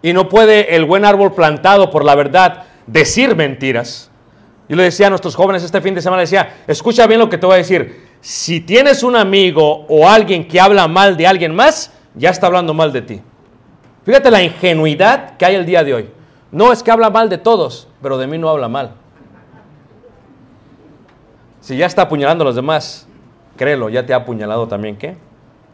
y 0.04 0.14
no 0.14 0.30
puede 0.30 0.76
el 0.76 0.86
buen 0.86 1.06
árbol 1.06 1.34
plantado 1.34 1.90
por 1.90 2.06
la 2.06 2.14
verdad 2.14 2.66
decir 2.86 3.36
mentiras. 3.36 4.12
Yo 4.68 4.76
le 4.76 4.84
decía 4.84 5.08
a 5.08 5.10
nuestros 5.10 5.34
jóvenes 5.34 5.64
este 5.64 5.82
fin 5.82 5.96
de 5.96 6.02
semana, 6.02 6.22
decía, 6.22 6.58
escucha 6.68 7.08
bien 7.08 7.20
lo 7.20 7.30
que 7.30 7.38
te 7.38 7.46
voy 7.46 7.56
a 7.56 7.58
decir. 7.58 8.04
Si 8.20 8.60
tienes 8.60 9.02
un 9.02 9.16
amigo 9.16 9.86
o 9.88 10.08
alguien 10.08 10.48
que 10.48 10.60
habla 10.60 10.88
mal 10.88 11.16
de 11.16 11.26
alguien 11.26 11.56
más, 11.56 11.92
ya 12.16 12.30
está 12.30 12.48
hablando 12.48 12.74
mal 12.74 12.92
de 12.92 13.02
ti. 13.02 13.22
Fíjate 14.06 14.30
la 14.30 14.44
ingenuidad 14.44 15.38
que 15.38 15.46
hay 15.46 15.56
el 15.56 15.66
día 15.66 15.84
de 15.84 15.94
hoy. 15.94 16.10
No 16.52 16.74
es 16.74 16.84
que 16.84 16.92
habla 16.92 17.10
mal 17.10 17.30
de 17.30 17.38
todos, 17.38 17.88
pero 18.02 18.18
de 18.18 18.28
mí 18.28 18.38
no 18.38 18.50
habla 18.50 18.68
mal. 18.68 18.96
Si 21.62 21.78
ya 21.78 21.86
está 21.86 22.04
apuñalando 22.04 22.44
a 22.44 22.48
los 22.48 22.56
demás, 22.56 23.08
créelo, 23.56 23.88
ya 23.88 24.06
te 24.06 24.14
ha 24.14 24.18
apuñalado 24.18 24.68
también, 24.68 24.98
¿qué? 24.98 25.16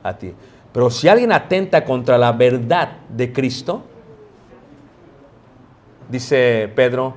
A 0.03 0.13
ti. 0.13 0.35
Pero 0.71 0.91
si 0.91 1.07
alguien 1.07 1.31
atenta 1.31 1.83
contra 1.83 2.17
la 2.19 2.31
verdad 2.31 2.91
de 3.09 3.33
Cristo, 3.33 3.85
dice 6.09 6.71
Pedro, 6.75 7.15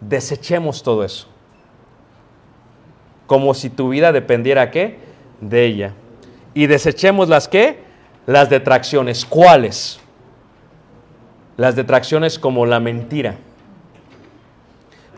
desechemos 0.00 0.82
todo 0.82 1.04
eso. 1.04 1.26
Como 3.26 3.52
si 3.54 3.70
tu 3.70 3.90
vida 3.90 4.12
dependiera, 4.12 4.70
¿qué? 4.70 4.98
De 5.40 5.64
ella. 5.64 5.92
Y 6.54 6.66
desechemos 6.66 7.28
las 7.28 7.48
qué? 7.48 7.80
Las 8.26 8.48
detracciones. 8.48 9.24
¿Cuáles? 9.24 10.00
Las 11.56 11.76
detracciones 11.76 12.38
como 12.38 12.64
la 12.64 12.80
mentira. 12.80 13.36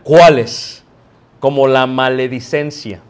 ¿Cuáles? 0.03 0.83
Como 1.39 1.67
la 1.67 1.85
maledicencia. 1.85 3.01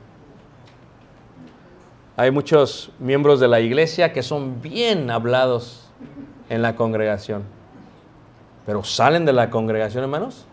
Hay 2.20 2.32
muchos 2.32 2.92
miembros 2.98 3.40
de 3.40 3.48
la 3.48 3.60
iglesia 3.60 4.12
que 4.12 4.24
son 4.24 4.60
bien 4.62 5.12
hablados 5.12 5.88
en 6.50 6.64
la 6.64 6.76
congregación, 6.76 7.44
pero 8.68 8.84
salen 8.84 9.24
de 9.24 9.32
la 9.32 9.50
congregación, 9.50 10.04
hermanos, 10.04 10.46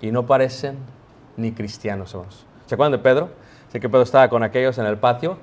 y 0.00 0.10
no 0.10 0.24
parecen 0.24 0.78
ni 1.36 1.52
cristianos, 1.52 2.14
hermanos. 2.14 2.46
¿Se 2.64 2.74
acuerdan 2.74 2.92
de 2.92 2.98
Pedro? 2.98 3.28
Sé 3.70 3.80
que 3.80 3.88
Pedro 3.90 4.02
estaba 4.02 4.30
con 4.30 4.42
aquellos 4.42 4.78
en 4.78 4.86
el 4.86 4.96
patio 4.96 5.36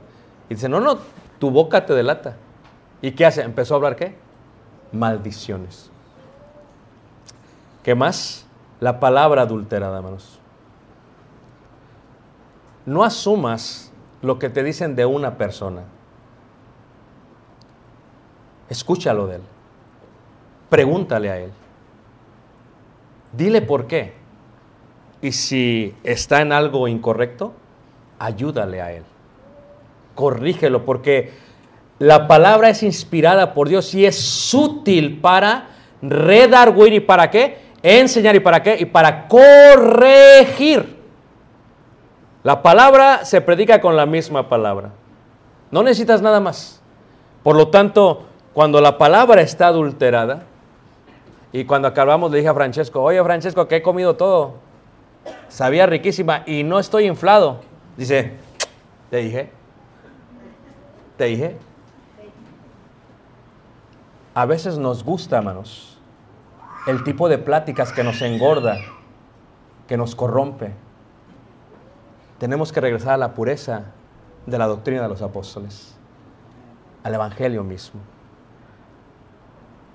y 0.49 0.55
dice, 0.55 0.67
no, 0.67 0.79
no, 0.79 0.97
tu 1.37 1.51
boca 1.51 1.85
te 1.85 1.93
delata. 1.93 2.37
¿Y 3.03 3.11
qué 3.11 3.27
hace? 3.27 3.43
Empezó 3.43 3.75
a 3.75 3.77
hablar 3.77 3.95
qué? 3.95 4.15
Maldiciones. 4.91 5.91
¿Qué 7.83 7.93
más? 7.93 8.47
La 8.79 8.99
palabra 8.99 9.43
adulterada, 9.43 9.97
hermanos. 9.97 10.39
No 12.87 13.03
asumas 13.03 13.91
lo 14.23 14.39
que 14.39 14.49
te 14.49 14.63
dicen 14.63 14.95
de 14.95 15.05
una 15.05 15.37
persona. 15.37 15.83
Escúchalo 18.69 19.27
de 19.27 19.35
él. 19.35 19.41
Pregúntale 20.67 21.29
a 21.29 21.37
él. 21.37 21.51
Dile 23.33 23.61
por 23.61 23.87
qué. 23.87 24.13
Y 25.21 25.31
si 25.31 25.95
está 26.03 26.41
en 26.41 26.51
algo 26.51 26.87
incorrecto, 26.87 27.53
ayúdale 28.19 28.81
a 28.81 28.91
él. 28.93 29.03
Corrígelo 30.15 30.83
porque 30.83 31.31
la 31.99 32.27
palabra 32.27 32.69
es 32.69 32.83
inspirada 32.83 33.53
por 33.53 33.69
Dios 33.69 33.93
y 33.93 34.05
es 34.05 34.53
útil 34.53 35.19
para 35.21 35.67
redarguir 36.01 36.93
y 36.93 36.99
para 36.99 37.29
qué? 37.29 37.59
Enseñar 37.83 38.35
y 38.35 38.39
para 38.39 38.63
qué? 38.63 38.77
Y 38.79 38.85
para 38.85 39.27
corregir. 39.27 40.99
La 42.43 42.63
palabra 42.63 43.23
se 43.23 43.39
predica 43.41 43.79
con 43.81 43.95
la 43.95 44.07
misma 44.07 44.49
palabra. 44.49 44.91
No 45.69 45.83
necesitas 45.83 46.21
nada 46.21 46.39
más. 46.39 46.81
Por 47.43 47.55
lo 47.55 47.69
tanto, 47.69 48.23
cuando 48.53 48.81
la 48.81 48.97
palabra 48.97 49.41
está 49.41 49.67
adulterada, 49.67 50.43
y 51.53 51.65
cuando 51.65 51.87
acabamos 51.87 52.31
le 52.31 52.37
dije 52.37 52.49
a 52.49 52.53
Francesco, 52.53 53.01
oye 53.01 53.21
Francesco, 53.23 53.67
que 53.67 53.77
he 53.77 53.81
comido 53.81 54.15
todo. 54.15 54.55
Sabía 55.49 55.85
riquísima 55.85 56.43
y 56.45 56.63
no 56.63 56.79
estoy 56.79 57.05
inflado. 57.05 57.59
Dice, 57.97 58.33
te 59.09 59.17
dije, 59.17 59.51
te 61.17 61.25
dije. 61.25 61.57
A 64.33 64.45
veces 64.45 64.77
nos 64.77 65.03
gusta, 65.03 65.37
hermanos, 65.37 65.99
el 66.87 67.03
tipo 67.03 67.27
de 67.27 67.37
pláticas 67.37 67.91
que 67.91 68.03
nos 68.03 68.21
engorda, 68.21 68.77
que 69.87 69.97
nos 69.97 70.15
corrompe. 70.15 70.71
Tenemos 72.39 72.71
que 72.71 72.79
regresar 72.79 73.13
a 73.13 73.17
la 73.17 73.33
pureza 73.33 73.83
de 74.45 74.57
la 74.57 74.67
doctrina 74.67 75.03
de 75.03 75.09
los 75.09 75.21
apóstoles, 75.21 75.95
al 77.03 77.13
Evangelio 77.13 77.63
mismo. 77.63 77.99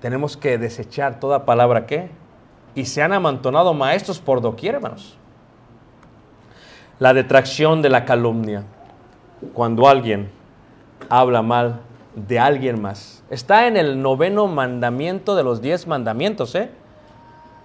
Tenemos 0.01 0.37
que 0.37 0.57
desechar 0.57 1.19
toda 1.19 1.45
palabra 1.45 1.85
que, 1.85 2.09
y 2.75 2.85
se 2.85 3.01
han 3.01 3.13
amontonado 3.13 3.73
maestros 3.73 4.19
por 4.19 4.41
doquier, 4.41 4.75
hermanos. 4.75 5.17
La 6.99 7.13
detracción 7.13 7.81
de 7.81 7.89
la 7.89 8.05
calumnia, 8.05 8.63
cuando 9.53 9.87
alguien 9.87 10.29
habla 11.09 11.41
mal 11.41 11.81
de 12.15 12.39
alguien 12.39 12.81
más. 12.81 13.23
Está 13.29 13.67
en 13.67 13.77
el 13.77 14.01
noveno 14.01 14.47
mandamiento 14.47 15.35
de 15.35 15.43
los 15.43 15.61
diez 15.61 15.85
mandamientos, 15.87 16.55
¿eh? 16.55 16.71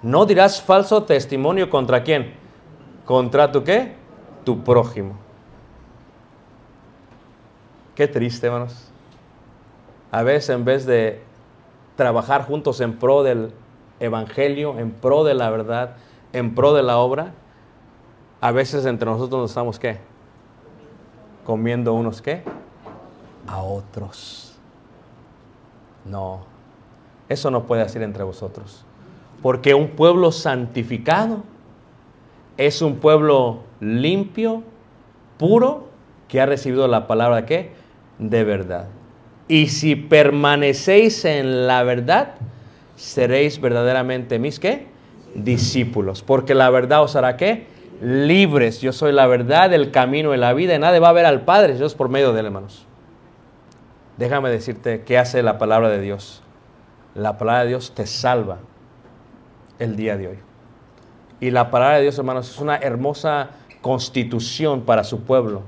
No 0.02 0.26
dirás 0.26 0.60
falso 0.60 1.04
testimonio 1.04 1.70
contra 1.70 2.02
quién. 2.02 2.34
¿Contra 3.04 3.52
tu 3.52 3.64
qué? 3.64 3.94
Tu 4.44 4.62
prójimo. 4.62 5.16
Qué 7.94 8.08
triste, 8.08 8.46
hermanos. 8.46 8.88
A 10.10 10.22
veces 10.22 10.50
en 10.50 10.64
vez 10.64 10.84
de 10.84 11.22
trabajar 11.96 12.44
juntos 12.44 12.80
en 12.80 12.98
pro 12.98 13.22
del 13.22 13.52
evangelio, 14.00 14.78
en 14.78 14.90
pro 14.90 15.24
de 15.24 15.34
la 15.34 15.50
verdad, 15.50 15.96
en 16.32 16.54
pro 16.54 16.74
de 16.74 16.82
la 16.82 16.98
obra, 16.98 17.32
a 18.40 18.50
veces 18.50 18.86
entre 18.86 19.06
nosotros 19.06 19.40
nos 19.40 19.50
estamos 19.50 19.78
qué? 19.78 19.98
Comiendo 21.44 21.94
unos 21.94 22.20
qué? 22.20 22.42
A 23.46 23.62
otros. 23.62 24.58
No, 26.04 26.40
eso 27.28 27.50
no 27.50 27.64
puede 27.64 27.82
hacer 27.82 28.02
entre 28.02 28.24
vosotros. 28.24 28.84
Porque 29.42 29.74
un 29.74 29.90
pueblo 29.90 30.32
santificado 30.32 31.42
es 32.56 32.82
un 32.82 32.96
pueblo 32.96 33.60
limpio, 33.80 34.62
puro, 35.38 35.88
que 36.28 36.40
ha 36.40 36.46
recibido 36.46 36.88
la 36.88 37.06
palabra 37.06 37.46
qué? 37.46 37.72
De 38.18 38.44
verdad. 38.44 38.88
Y 39.52 39.68
si 39.68 39.96
permanecéis 39.96 41.26
en 41.26 41.66
la 41.66 41.82
verdad, 41.82 42.36
seréis 42.96 43.60
verdaderamente 43.60 44.38
mis 44.38 44.58
qué? 44.58 44.86
Discípulos. 45.34 46.22
Porque 46.22 46.54
la 46.54 46.70
verdad 46.70 47.02
os 47.02 47.16
hará 47.16 47.36
qué? 47.36 47.66
Libres. 48.00 48.80
Yo 48.80 48.94
soy 48.94 49.12
la 49.12 49.26
verdad, 49.26 49.70
el 49.74 49.90
camino 49.90 50.34
y 50.34 50.38
la 50.38 50.54
vida. 50.54 50.74
Y 50.74 50.78
nadie 50.78 51.00
va 51.00 51.10
a 51.10 51.12
ver 51.12 51.26
al 51.26 51.42
Padre, 51.42 51.76
Dios 51.76 51.94
por 51.94 52.08
medio 52.08 52.32
de 52.32 52.40
él, 52.40 52.46
hermanos. 52.46 52.86
Déjame 54.16 54.48
decirte 54.48 55.02
qué 55.02 55.18
hace 55.18 55.42
la 55.42 55.58
palabra 55.58 55.90
de 55.90 56.00
Dios. 56.00 56.42
La 57.14 57.36
palabra 57.36 57.64
de 57.64 57.68
Dios 57.68 57.92
te 57.94 58.06
salva 58.06 58.60
el 59.78 59.96
día 59.96 60.16
de 60.16 60.28
hoy. 60.28 60.38
Y 61.40 61.50
la 61.50 61.70
palabra 61.70 61.96
de 61.96 62.04
Dios, 62.04 62.16
hermanos, 62.16 62.48
es 62.48 62.58
una 62.58 62.76
hermosa 62.76 63.50
constitución 63.82 64.80
para 64.86 65.04
su 65.04 65.24
pueblo. 65.24 65.60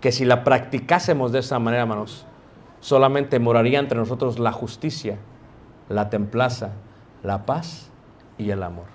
Que 0.00 0.12
si 0.12 0.24
la 0.24 0.44
practicásemos 0.44 1.32
de 1.32 1.40
esa 1.40 1.58
manera, 1.58 1.82
hermanos, 1.82 2.27
solamente 2.80 3.38
moraría 3.38 3.78
entre 3.78 3.98
nosotros 3.98 4.38
la 4.38 4.52
justicia, 4.52 5.18
la 5.88 6.10
templaza, 6.10 6.72
la 7.22 7.44
paz 7.46 7.90
y 8.36 8.50
el 8.50 8.62
amor. 8.62 8.86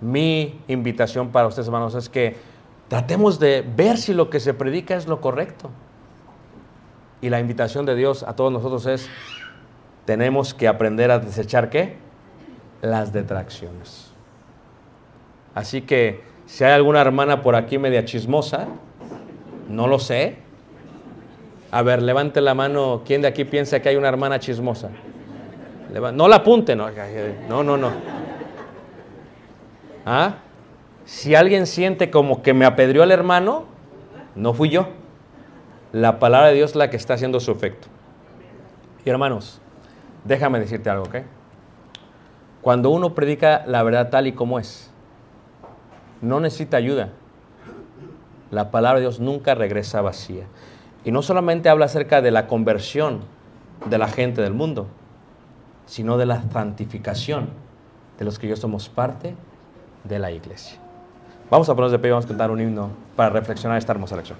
Mi 0.00 0.60
invitación 0.68 1.30
para 1.30 1.48
ustedes, 1.48 1.66
hermanos, 1.68 1.94
es 1.94 2.08
que 2.08 2.36
tratemos 2.88 3.38
de 3.38 3.62
ver 3.76 3.98
si 3.98 4.14
lo 4.14 4.30
que 4.30 4.40
se 4.40 4.54
predica 4.54 4.96
es 4.96 5.06
lo 5.06 5.20
correcto. 5.20 5.70
Y 7.20 7.30
la 7.30 7.40
invitación 7.40 7.84
de 7.84 7.96
Dios 7.96 8.22
a 8.22 8.36
todos 8.36 8.52
nosotros 8.52 8.86
es, 8.86 9.08
tenemos 10.04 10.54
que 10.54 10.68
aprender 10.68 11.10
a 11.10 11.18
desechar 11.18 11.68
qué? 11.68 11.96
Las 12.80 13.12
detracciones. 13.12 14.12
Así 15.54 15.82
que 15.82 16.22
si 16.46 16.62
hay 16.62 16.72
alguna 16.72 17.00
hermana 17.00 17.42
por 17.42 17.56
aquí 17.56 17.78
media 17.78 18.04
chismosa, 18.04 18.68
no 19.68 19.86
lo 19.88 19.98
sé. 19.98 20.38
A 21.70 21.82
ver, 21.82 22.02
levante 22.02 22.40
la 22.40 22.54
mano. 22.54 23.02
¿Quién 23.04 23.22
de 23.22 23.28
aquí 23.28 23.44
piensa 23.44 23.80
que 23.80 23.88
hay 23.90 23.96
una 23.96 24.08
hermana 24.08 24.38
chismosa? 24.38 24.90
No 26.12 26.28
la 26.28 26.36
apunte, 26.36 26.76
no, 26.76 26.90
no, 27.48 27.62
no. 27.62 27.76
no. 27.76 27.92
¿Ah? 30.04 30.36
Si 31.04 31.34
alguien 31.34 31.66
siente 31.66 32.10
como 32.10 32.42
que 32.42 32.52
me 32.54 32.64
apedreó 32.64 33.02
el 33.02 33.10
hermano, 33.10 33.64
no 34.34 34.52
fui 34.52 34.68
yo. 34.68 34.88
La 35.92 36.18
palabra 36.18 36.48
de 36.48 36.54
Dios 36.54 36.70
es 36.70 36.76
la 36.76 36.90
que 36.90 36.96
está 36.96 37.14
haciendo 37.14 37.40
su 37.40 37.50
efecto. 37.50 37.88
Y 39.04 39.10
hermanos, 39.10 39.60
déjame 40.24 40.60
decirte 40.60 40.90
algo, 40.90 41.04
¿ok? 41.04 41.16
Cuando 42.60 42.90
uno 42.90 43.14
predica 43.14 43.64
la 43.66 43.82
verdad 43.82 44.10
tal 44.10 44.26
y 44.26 44.32
como 44.32 44.58
es, 44.58 44.90
no 46.20 46.40
necesita 46.40 46.76
ayuda. 46.76 47.10
La 48.50 48.70
palabra 48.70 48.98
de 48.98 49.02
Dios 49.02 49.20
nunca 49.20 49.54
regresa 49.54 50.02
vacía. 50.02 50.44
Y 51.04 51.12
no 51.12 51.22
solamente 51.22 51.68
habla 51.68 51.86
acerca 51.86 52.20
de 52.20 52.30
la 52.30 52.46
conversión 52.46 53.20
de 53.88 53.98
la 53.98 54.08
gente 54.08 54.42
del 54.42 54.54
mundo, 54.54 54.88
sino 55.86 56.18
de 56.18 56.26
la 56.26 56.42
santificación 56.50 57.50
de 58.18 58.24
los 58.24 58.38
que 58.38 58.48
yo 58.48 58.56
somos 58.56 58.88
parte 58.88 59.34
de 60.04 60.18
la 60.18 60.30
iglesia. 60.30 60.78
Vamos 61.50 61.68
a 61.68 61.74
ponernos 61.74 61.92
de 61.92 61.98
pie 61.98 62.08
y 62.08 62.12
vamos 62.12 62.26
a 62.26 62.28
cantar 62.28 62.50
un 62.50 62.60
himno 62.60 62.90
para 63.16 63.30
reflexionar 63.30 63.78
esta 63.78 63.92
hermosa 63.92 64.16
lección. 64.16 64.36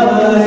Allah. 0.00 0.39